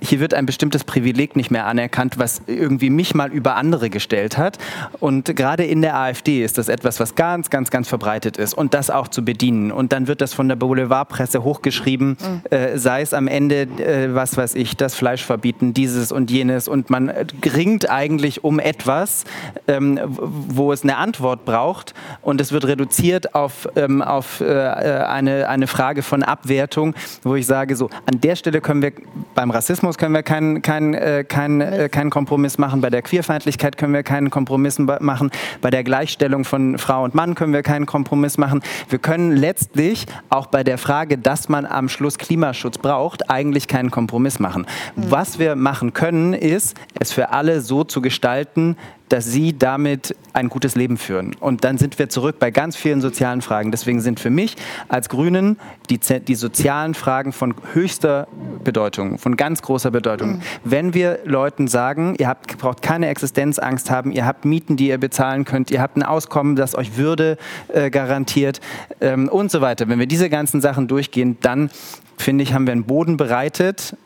[0.00, 4.38] hier wird ein bestimmtes Privileg nicht mehr anerkannt, was irgendwie mich mal über andere gestellt
[4.38, 4.58] hat.
[4.98, 8.74] Und gerade in der AfD ist das etwas, was ganz, ganz, ganz verbreitet ist und
[8.74, 9.72] das auch zu bedienen.
[9.72, 12.42] Und dann wird das von der Boulevardpresse hochgeschrieben, mhm.
[12.50, 16.68] äh, sei es am Ende, äh, was weiß ich, das Fleisch verbieten, dieses und jenes.
[16.68, 17.12] Und man
[17.44, 19.24] ringt eigentlich um etwas,
[19.68, 21.94] ähm, wo es eine Antwort braucht.
[22.22, 27.46] Und es wird reduziert auf, ähm, auf äh, eine, eine Frage von Abwertung, wo ich
[27.46, 28.92] sage, so, an der Stelle können wir
[29.34, 33.02] beim Rassismus Rassismus können wir keinen kein, äh, kein, äh, kein Kompromiss machen, bei der
[33.02, 35.30] Queerfeindlichkeit können wir keinen Kompromiss machen,
[35.60, 38.62] bei der Gleichstellung von Frau und Mann können wir keinen Kompromiss machen.
[38.88, 43.90] Wir können letztlich auch bei der Frage, dass man am Schluss Klimaschutz braucht, eigentlich keinen
[43.90, 44.66] Kompromiss machen.
[44.94, 45.10] Mhm.
[45.10, 48.76] Was wir machen können, ist, es für alle so zu gestalten,
[49.10, 51.34] dass sie damit ein gutes Leben führen.
[51.40, 53.72] Und dann sind wir zurück bei ganz vielen sozialen Fragen.
[53.72, 54.56] Deswegen sind für mich
[54.88, 55.58] als Grünen
[55.90, 58.28] die, die sozialen Fragen von höchster
[58.62, 60.34] Bedeutung, von ganz großer Bedeutung.
[60.34, 60.40] Mhm.
[60.64, 64.98] Wenn wir Leuten sagen, ihr habt, braucht keine Existenzangst haben, ihr habt Mieten, die ihr
[64.98, 67.36] bezahlen könnt, ihr habt ein Auskommen, das euch Würde
[67.68, 68.60] äh, garantiert
[69.00, 69.88] ähm, und so weiter.
[69.88, 71.70] Wenn wir diese ganzen Sachen durchgehen, dann
[72.16, 73.96] finde ich, haben wir einen Boden bereitet,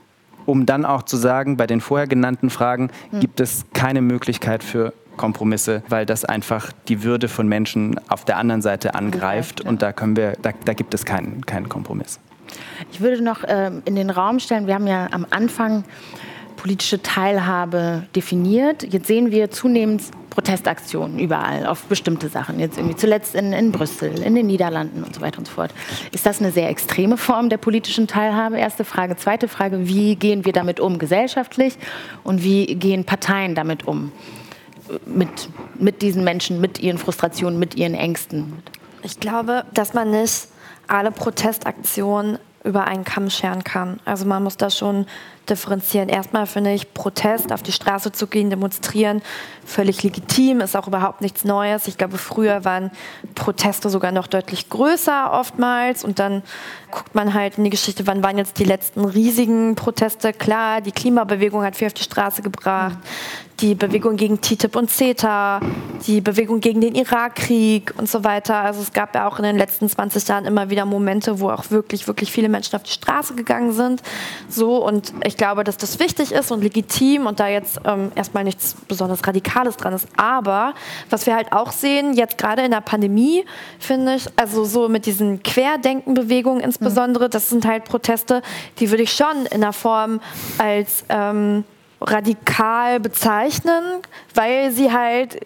[0.46, 3.20] um dann auch zu sagen, bei den vorher genannten Fragen hm.
[3.20, 8.36] gibt es keine Möglichkeit für Kompromisse, weil das einfach die Würde von Menschen auf der
[8.36, 12.18] anderen Seite angreift und da können wir, da, da gibt es keinen, keinen Kompromiss.
[12.92, 15.84] Ich würde noch äh, in den Raum stellen, wir haben ja am Anfang
[16.64, 18.90] politische Teilhabe definiert.
[18.90, 22.58] Jetzt sehen wir zunehmend Protestaktionen überall auf bestimmte Sachen.
[22.58, 25.74] Jetzt irgendwie zuletzt in, in Brüssel, in den Niederlanden und so weiter und so fort.
[26.12, 28.56] Ist das eine sehr extreme Form der politischen Teilhabe?
[28.56, 29.14] Erste Frage.
[29.18, 31.76] Zweite Frage, wie gehen wir damit um gesellschaftlich
[32.22, 34.10] und wie gehen Parteien damit um?
[35.04, 38.54] Mit, mit diesen Menschen, mit ihren Frustrationen, mit ihren Ängsten?
[39.02, 40.48] Ich glaube, dass man nicht
[40.88, 44.00] alle Protestaktionen über einen Kamm scheren kann.
[44.06, 45.04] Also man muss da schon
[45.48, 46.08] differenzieren.
[46.08, 49.22] Erstmal finde ich, Protest, auf die Straße zu gehen, demonstrieren,
[49.64, 51.86] völlig legitim, ist auch überhaupt nichts Neues.
[51.86, 52.90] Ich glaube, früher waren
[53.34, 56.42] Proteste sogar noch deutlich größer oftmals und dann
[56.90, 60.32] guckt man halt in die Geschichte, wann waren jetzt die letzten riesigen Proteste.
[60.32, 62.98] Klar, die Klimabewegung hat viel auf die Straße gebracht,
[63.60, 65.60] die Bewegung gegen TTIP und CETA,
[66.06, 68.56] die Bewegung gegen den Irakkrieg und so weiter.
[68.56, 71.70] Also es gab ja auch in den letzten 20 Jahren immer wieder Momente, wo auch
[71.70, 74.02] wirklich, wirklich viele Menschen auf die Straße gegangen sind.
[74.48, 78.44] So und ich glaube, dass das wichtig ist und legitim und da jetzt ähm, erstmal
[78.44, 80.06] nichts besonders Radikales dran ist.
[80.16, 80.74] Aber
[81.10, 83.44] was wir halt auch sehen, jetzt gerade in der Pandemie,
[83.78, 88.42] finde ich, also so mit diesen Querdenkenbewegungen insbesondere, das sind halt Proteste,
[88.78, 90.20] die würde ich schon in der Form
[90.58, 91.64] als ähm,
[92.06, 93.82] radikal bezeichnen,
[94.34, 95.40] weil sie halt,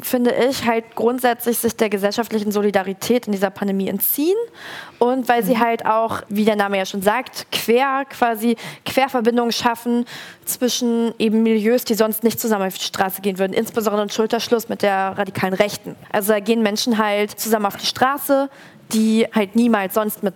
[0.00, 4.36] finde ich, halt grundsätzlich sich der gesellschaftlichen Solidarität in dieser Pandemie entziehen
[4.98, 5.60] und weil sie mhm.
[5.60, 10.06] halt auch, wie der Name ja schon sagt, quer quasi Querverbindungen schaffen
[10.44, 14.68] zwischen eben Milieus, die sonst nicht zusammen auf die Straße gehen würden, insbesondere im Schulterschluss
[14.68, 15.94] mit der radikalen Rechten.
[16.10, 18.48] Also da gehen Menschen halt zusammen auf die Straße,
[18.92, 20.34] die halt niemals sonst mit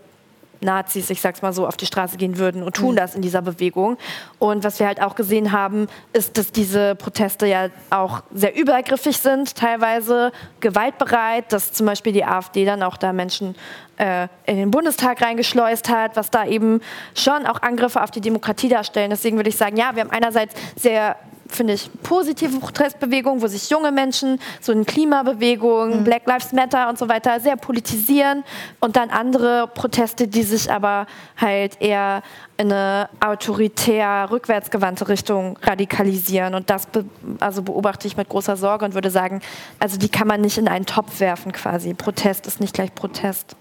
[0.62, 2.96] Nazis, ich sag's mal so, auf die Straße gehen würden und tun mhm.
[2.96, 3.96] das in dieser Bewegung.
[4.38, 9.16] Und was wir halt auch gesehen haben, ist, dass diese Proteste ja auch sehr übergriffig
[9.18, 13.54] sind, teilweise gewaltbereit, dass zum Beispiel die AfD dann auch da Menschen
[13.98, 16.80] äh, in den Bundestag reingeschleust hat, was da eben
[17.14, 19.10] schon auch Angriffe auf die Demokratie darstellen.
[19.10, 21.16] Deswegen würde ich sagen, ja, wir haben einerseits sehr
[21.54, 26.04] finde ich, positive Protestbewegungen, wo sich junge Menschen, so eine Klimabewegung, mhm.
[26.04, 28.44] Black Lives Matter und so weiter, sehr politisieren
[28.80, 32.22] und dann andere Proteste, die sich aber halt eher
[32.56, 36.54] in eine autoritär rückwärtsgewandte Richtung radikalisieren.
[36.54, 37.04] Und das be
[37.40, 39.40] also beobachte ich mit großer Sorge und würde sagen,
[39.78, 41.94] also die kann man nicht in einen Topf werfen quasi.
[41.94, 43.56] Protest ist nicht gleich Protest.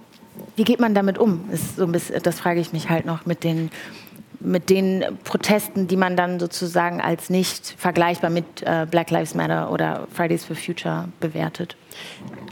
[0.56, 1.50] Wie geht man damit um?
[1.78, 3.72] So bisschen, das frage ich mich halt noch mit den
[4.44, 9.72] mit den Protesten, die man dann sozusagen als nicht vergleichbar mit äh, Black Lives Matter
[9.72, 11.76] oder Fridays for Future bewertet.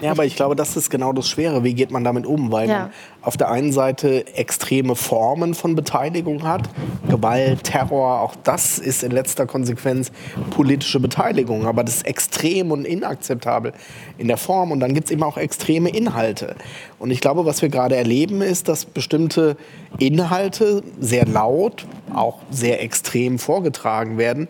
[0.01, 1.63] Ja, aber ich glaube, das ist genau das Schwere.
[1.63, 2.51] Wie geht man damit um?
[2.51, 2.79] Weil ja.
[2.79, 2.89] man
[3.21, 6.69] auf der einen Seite extreme Formen von Beteiligung hat,
[7.09, 10.11] Gewalt, Terror, auch das ist in letzter Konsequenz
[10.51, 11.67] politische Beteiligung.
[11.67, 13.73] Aber das ist extrem und inakzeptabel
[14.17, 14.71] in der Form.
[14.71, 16.55] Und dann gibt es eben auch extreme Inhalte.
[16.97, 19.57] Und ich glaube, was wir gerade erleben, ist, dass bestimmte
[19.97, 24.47] Inhalte sehr laut, auch sehr extrem vorgetragen werden,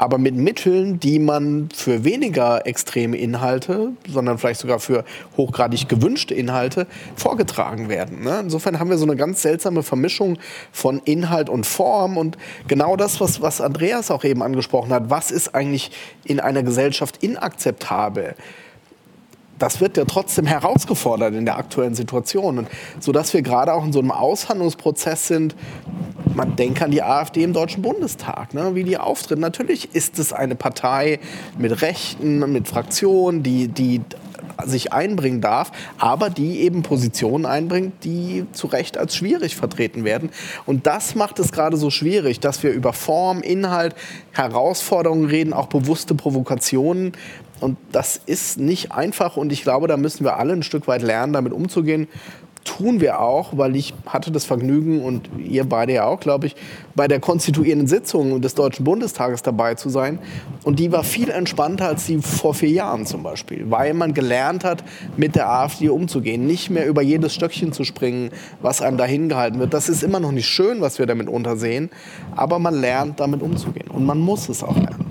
[0.00, 5.04] aber mit Mitteln, die man für weniger extreme Inhalte, sondern vielleicht sogar für
[5.36, 6.86] hochgradig gewünschte Inhalte
[7.16, 8.22] vorgetragen werden.
[8.22, 8.40] Ne?
[8.40, 10.38] Insofern haben wir so eine ganz seltsame Vermischung
[10.72, 15.10] von Inhalt und Form und genau das, was, was Andreas auch eben angesprochen hat.
[15.10, 15.90] Was ist eigentlich
[16.24, 18.36] in einer Gesellschaft inakzeptabel?
[19.60, 22.58] das wird ja trotzdem herausgefordert in der aktuellen Situation.
[22.58, 25.54] Und so dass wir gerade auch in so einem Aushandlungsprozess sind,
[26.40, 29.38] man denkt an die AfD im Deutschen Bundestag, ne, wie die auftritt.
[29.38, 31.20] Natürlich ist es eine Partei
[31.58, 34.00] mit Rechten, mit Fraktionen, die, die
[34.64, 40.30] sich einbringen darf, aber die eben Positionen einbringt, die zu Recht als schwierig vertreten werden.
[40.64, 43.94] Und das macht es gerade so schwierig, dass wir über Form, Inhalt,
[44.32, 47.12] Herausforderungen reden, auch bewusste Provokationen.
[47.60, 51.02] Und das ist nicht einfach und ich glaube, da müssen wir alle ein Stück weit
[51.02, 52.08] lernen, damit umzugehen
[52.64, 56.56] tun wir auch, weil ich hatte das Vergnügen und ihr beide ja auch, glaube ich,
[56.94, 60.18] bei der konstituierenden Sitzung des Deutschen Bundestages dabei zu sein.
[60.64, 64.64] Und die war viel entspannter als die vor vier Jahren zum Beispiel, weil man gelernt
[64.64, 64.84] hat,
[65.16, 68.30] mit der AfD umzugehen, nicht mehr über jedes Stöckchen zu springen,
[68.60, 69.72] was einem dahin gehalten wird.
[69.72, 71.90] Das ist immer noch nicht schön, was wir damit untersehen,
[72.36, 73.88] aber man lernt, damit umzugehen.
[73.88, 75.06] Und man muss es auch lernen.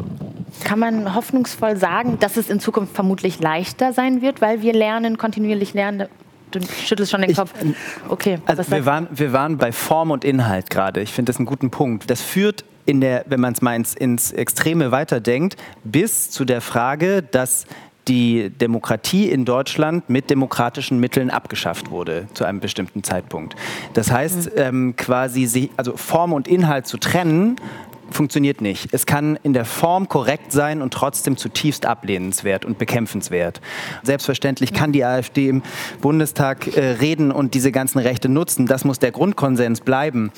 [0.64, 5.18] Kann man hoffnungsvoll sagen, dass es in Zukunft vermutlich leichter sein wird, weil wir lernen,
[5.18, 6.08] kontinuierlich lernen,
[6.52, 7.54] du schüttelst schon den Kopf.
[7.62, 7.76] Ich,
[8.10, 8.39] okay.
[8.45, 11.02] Also wir waren, wir waren bei Form und Inhalt gerade.
[11.02, 12.10] Ich finde das einen guten Punkt.
[12.10, 16.62] Das führt in der, wenn man es mal ins, ins Extreme weiterdenkt, bis zu der
[16.62, 17.66] Frage, dass
[18.08, 23.56] die Demokratie in Deutschland mit demokratischen Mitteln abgeschafft wurde zu einem bestimmten Zeitpunkt.
[23.93, 24.52] Das heißt, mhm.
[24.58, 27.58] ähm, quasi also Form und Inhalt zu trennen,
[28.12, 28.89] funktioniert nicht.
[28.91, 33.62] Es kann in der Form korrekt sein und trotzdem zutiefst ablehnenswert und bekämpfenswert.
[34.03, 35.64] Selbstverständlich kann die AfD im
[36.01, 38.66] Bundestag äh, reden und diese ganzen Rechte nutzen.
[38.66, 40.32] Das muss der Grundkonsens bleiben.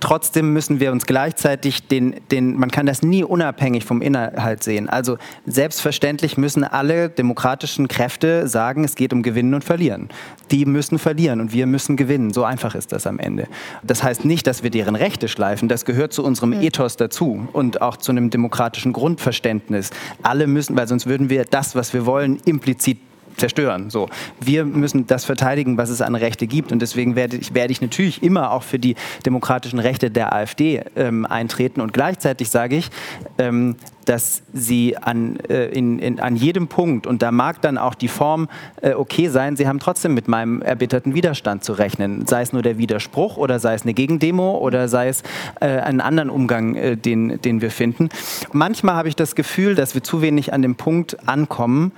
[0.00, 4.88] Trotzdem müssen wir uns gleichzeitig den, den, man kann das nie unabhängig vom Inhalt sehen.
[4.88, 5.16] Also
[5.46, 10.08] selbstverständlich müssen alle demokratischen Kräfte sagen, es geht um Gewinnen und Verlieren.
[10.50, 12.32] Die müssen verlieren und wir müssen gewinnen.
[12.32, 13.48] So einfach ist das am Ende.
[13.82, 15.68] Das heißt nicht, dass wir deren Rechte schleifen.
[15.68, 16.62] Das gehört zu unserem mhm.
[16.62, 19.90] Ethos dazu und auch zu einem demokratischen Grundverständnis.
[20.22, 22.98] Alle müssen, weil sonst würden wir das, was wir wollen, implizit
[23.36, 23.90] zerstören.
[23.90, 24.08] So.
[24.40, 26.72] Wir müssen das verteidigen, was es an Rechte gibt.
[26.72, 30.82] Und deswegen werde ich, werde ich natürlich immer auch für die demokratischen Rechte der AfD
[30.96, 31.80] ähm, eintreten.
[31.80, 32.90] Und gleichzeitig sage ich,
[33.38, 33.76] ähm,
[34.06, 38.08] dass sie an, äh, in, in, an jedem Punkt, und da mag dann auch die
[38.08, 38.48] Form
[38.80, 42.26] äh, okay sein, sie haben trotzdem mit meinem erbitterten Widerstand zu rechnen.
[42.26, 45.22] Sei es nur der Widerspruch oder sei es eine Gegendemo oder sei es
[45.60, 48.08] äh, einen anderen Umgang, äh, den, den wir finden.
[48.52, 51.92] Manchmal habe ich das Gefühl, dass wir zu wenig an dem Punkt ankommen,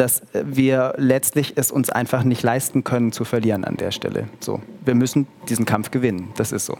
[0.00, 4.28] dass wir letztlich es uns einfach nicht leisten können zu verlieren an der Stelle.
[4.40, 6.32] So, wir müssen diesen Kampf gewinnen.
[6.36, 6.78] Das ist so.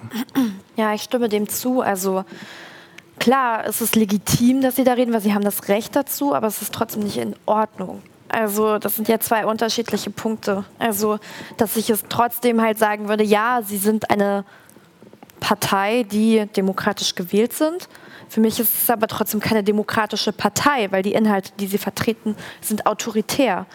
[0.77, 1.83] Ja, ich stimme dem zu.
[1.83, 2.25] Also
[3.19, 6.47] klar, es ist legitim, dass Sie da reden, weil Sie haben das Recht dazu, aber
[6.47, 8.01] es ist trotzdem nicht in Ordnung.
[8.29, 10.65] Also das sind ja zwei unterschiedliche Punkte.
[10.79, 11.19] Also,
[11.59, 14.47] dass ich es trotzdem halt sagen würde, ja, Sie sind eine
[15.41, 17.87] Partei, die demokratisch gewählt sind
[18.31, 22.37] für mich ist es aber trotzdem keine demokratische Partei, weil die Inhalte, die sie vertreten,
[22.61, 23.67] sind autoritär.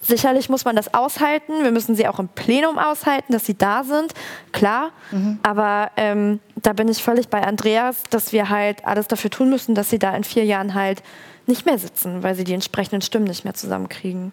[0.00, 1.62] Sicherlich muss man das aushalten.
[1.62, 4.12] Wir müssen sie auch im Plenum aushalten, dass sie da sind,
[4.50, 4.90] klar.
[5.12, 5.38] Mhm.
[5.44, 9.76] Aber ähm, da bin ich völlig bei Andreas, dass wir halt alles dafür tun müssen,
[9.76, 11.04] dass sie da in vier Jahren halt
[11.46, 14.32] nicht mehr sitzen, weil sie die entsprechenden Stimmen nicht mehr zusammenkriegen.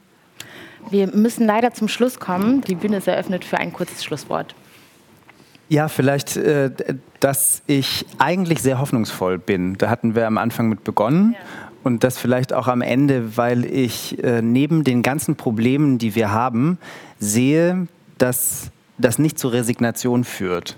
[0.89, 2.61] Wir müssen leider zum Schluss kommen.
[2.61, 4.55] Die Bühne ist eröffnet für ein kurzes Schlusswort.
[5.69, 6.71] Ja, vielleicht, äh,
[7.19, 9.77] dass ich eigentlich sehr hoffnungsvoll bin.
[9.77, 11.33] Da hatten wir am Anfang mit begonnen.
[11.33, 11.39] Ja.
[11.83, 16.31] Und das vielleicht auch am Ende, weil ich äh, neben den ganzen Problemen, die wir
[16.31, 16.77] haben,
[17.19, 20.77] sehe, dass das nicht zur Resignation führt.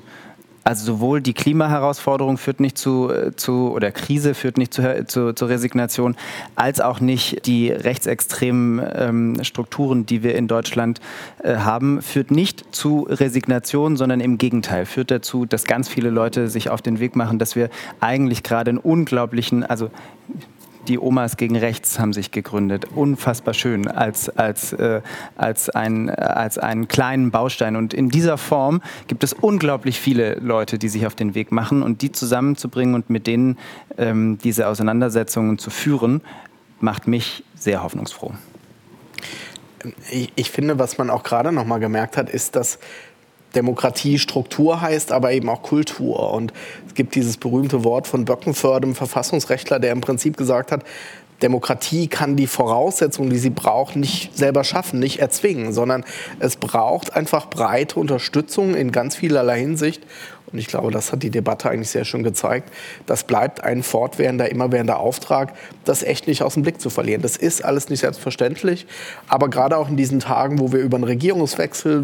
[0.64, 5.34] Also sowohl die Klimaherausforderung führt nicht zu, äh, zu oder Krise führt nicht zu, zu,
[5.34, 6.16] zur Resignation,
[6.56, 11.00] als auch nicht die rechtsextremen ähm, Strukturen, die wir in Deutschland
[11.44, 16.48] äh, haben, führt nicht zu Resignation, sondern im Gegenteil führt dazu, dass ganz viele Leute
[16.48, 19.90] sich auf den Weg machen, dass wir eigentlich gerade einen unglaublichen, also
[20.88, 22.86] die Omas gegen Rechts haben sich gegründet.
[22.96, 25.02] Unfassbar schön als, als, äh,
[25.36, 27.76] als, ein, als einen kleinen Baustein.
[27.76, 31.84] Und in dieser Form gibt es unglaublich viele Leute, die sich auf den Weg machen
[31.84, 33.58] und die zusammenzubringen und mit denen
[33.98, 36.22] ähm, diese Auseinandersetzungen zu führen,
[36.80, 38.34] macht mich sehr hoffnungsfroh.
[40.10, 42.80] Ich, ich finde, was man auch gerade noch mal gemerkt hat, ist, dass
[43.56, 46.32] Demokratie Struktur heißt, aber eben auch Kultur.
[46.34, 46.54] Und
[46.88, 50.84] es gibt dieses berühmte Wort von Böckenförde, dem Verfassungsrechtler, der im Prinzip gesagt hat,
[51.42, 56.04] Demokratie kann die Voraussetzungen, die sie braucht, nicht selber schaffen, nicht erzwingen, sondern
[56.40, 60.04] es braucht einfach breite Unterstützung in ganz vielerlei Hinsicht.
[60.52, 62.72] Und ich glaube, das hat die Debatte eigentlich sehr schön gezeigt.
[63.06, 65.54] Das bleibt ein fortwährender, immerwährender Auftrag,
[65.86, 67.22] das echt nicht aus dem Blick zu verlieren.
[67.22, 68.86] Das ist alles nicht selbstverständlich.
[69.28, 72.04] Aber gerade auch in diesen Tagen, wo wir über einen Regierungswechsel,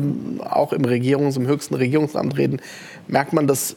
[0.50, 2.62] auch im Regierungs-, im höchsten Regierungsamt reden,
[3.08, 3.76] merkt man, dass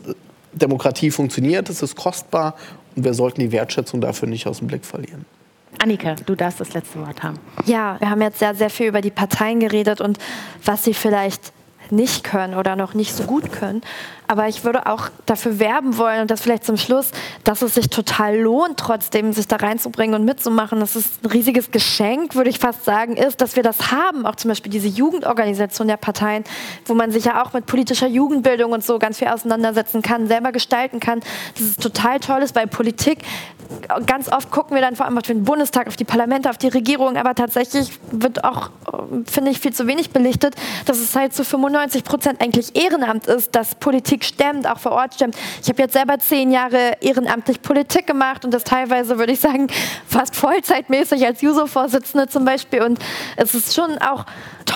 [0.52, 2.56] Demokratie funktioniert, es ist kostbar
[2.96, 5.24] und wir sollten die Wertschätzung dafür nicht aus dem Blick verlieren.
[5.78, 7.38] Annika, du darfst das letzte Wort haben.
[7.64, 10.18] Ja, wir haben jetzt sehr, sehr viel über die Parteien geredet und
[10.64, 11.52] was sie vielleicht
[11.90, 13.82] nicht können oder noch nicht so gut können.
[14.30, 17.10] Aber ich würde auch dafür werben wollen und das vielleicht zum Schluss,
[17.42, 20.78] dass es sich total lohnt, trotzdem sich da reinzubringen und mitzumachen.
[20.78, 24.26] Das ist ein riesiges Geschenk, würde ich fast sagen, ist, dass wir das haben.
[24.26, 26.44] Auch zum Beispiel diese Jugendorganisation der Parteien,
[26.84, 30.52] wo man sich ja auch mit politischer Jugendbildung und so ganz viel auseinandersetzen kann, selber
[30.52, 31.18] gestalten kann.
[31.54, 33.24] Das ist total toll ist, weil Politik
[34.06, 36.68] ganz oft gucken wir dann vor allem auf den Bundestag, auf die Parlamente, auf die
[36.68, 38.70] Regierung, aber tatsächlich wird auch,
[39.26, 40.54] finde ich, viel zu wenig belichtet,
[40.86, 45.14] dass es halt zu 95 Prozent eigentlich Ehrenamt ist, dass Politik stemmt, auch vor Ort
[45.14, 45.36] stemmt.
[45.62, 49.68] Ich habe jetzt selber zehn Jahre ehrenamtlich Politik gemacht und das teilweise, würde ich sagen,
[50.06, 52.82] fast vollzeitmäßig als Juso-Vorsitzende zum Beispiel.
[52.82, 52.98] Und
[53.36, 54.24] es ist schon auch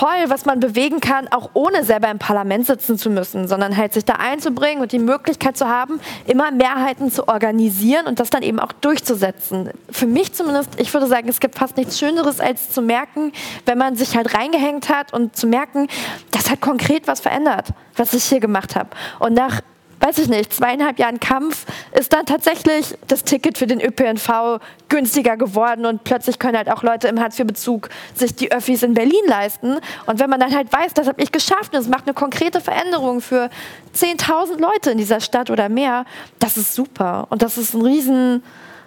[0.05, 3.94] toll, was man bewegen kann, auch ohne selber im Parlament sitzen zu müssen, sondern halt
[3.94, 8.42] sich da einzubringen und die Möglichkeit zu haben, immer Mehrheiten zu organisieren und das dann
[8.42, 9.70] eben auch durchzusetzen.
[9.90, 13.32] Für mich zumindest, ich würde sagen, es gibt fast nichts Schöneres, als zu merken,
[13.64, 15.88] wenn man sich halt reingehängt hat und zu merken,
[16.32, 18.90] das hat konkret was verändert, was ich hier gemacht habe.
[19.20, 19.62] Und nach
[20.05, 25.38] weiß ich nicht, zweieinhalb Jahren Kampf ist dann tatsächlich das Ticket für den ÖPNV günstiger
[25.38, 29.78] geworden und plötzlich können halt auch Leute im Hartz-IV-Bezug sich die Öffis in Berlin leisten.
[30.05, 32.61] Und wenn man dann halt weiß, das habe ich geschafft und es macht eine konkrete
[32.61, 33.48] Veränderung für
[33.96, 36.05] 10.000 Leute in dieser Stadt oder mehr,
[36.38, 37.26] das ist super.
[37.30, 38.42] Und das ist ein riesen,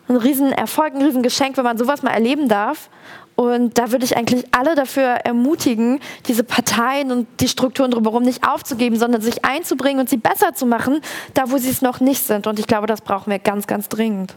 [0.07, 2.89] ein riesen Erfolg, ein riesen Geschenk, wenn man sowas mal erleben darf.
[3.37, 8.43] Und da würde ich eigentlich alle dafür ermutigen, diese Parteien und die Strukturen drumherum nicht
[8.47, 11.01] aufzugeben, sondern sich einzubringen und sie besser zu machen,
[11.35, 12.47] da wo sie es noch nicht sind.
[12.47, 14.33] Und ich glaube, das brauchen wir ganz, ganz dringend.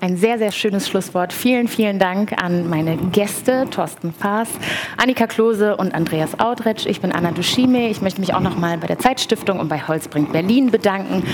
[0.00, 1.32] Ein sehr, sehr schönes Schlusswort.
[1.32, 4.48] Vielen, vielen Dank an meine Gäste, Thorsten Faas,
[4.96, 6.86] Annika Klose und Andreas Audretsch.
[6.86, 7.90] Ich bin Anna Duschime.
[7.90, 11.24] Ich möchte mich auch noch mal bei der Zeitstiftung und bei Holzbrink Berlin bedanken,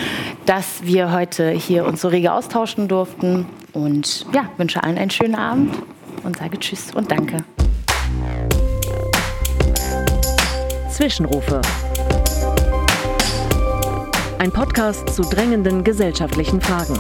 [0.46, 3.44] dass wir heute hier uns so rege austauschen durften.
[3.74, 5.74] Und ja, wünsche allen einen schönen Abend
[6.24, 7.38] und sage Tschüss und Danke.
[10.90, 11.60] Zwischenrufe.
[14.38, 16.96] Ein Podcast zu drängenden gesellschaftlichen Fragen.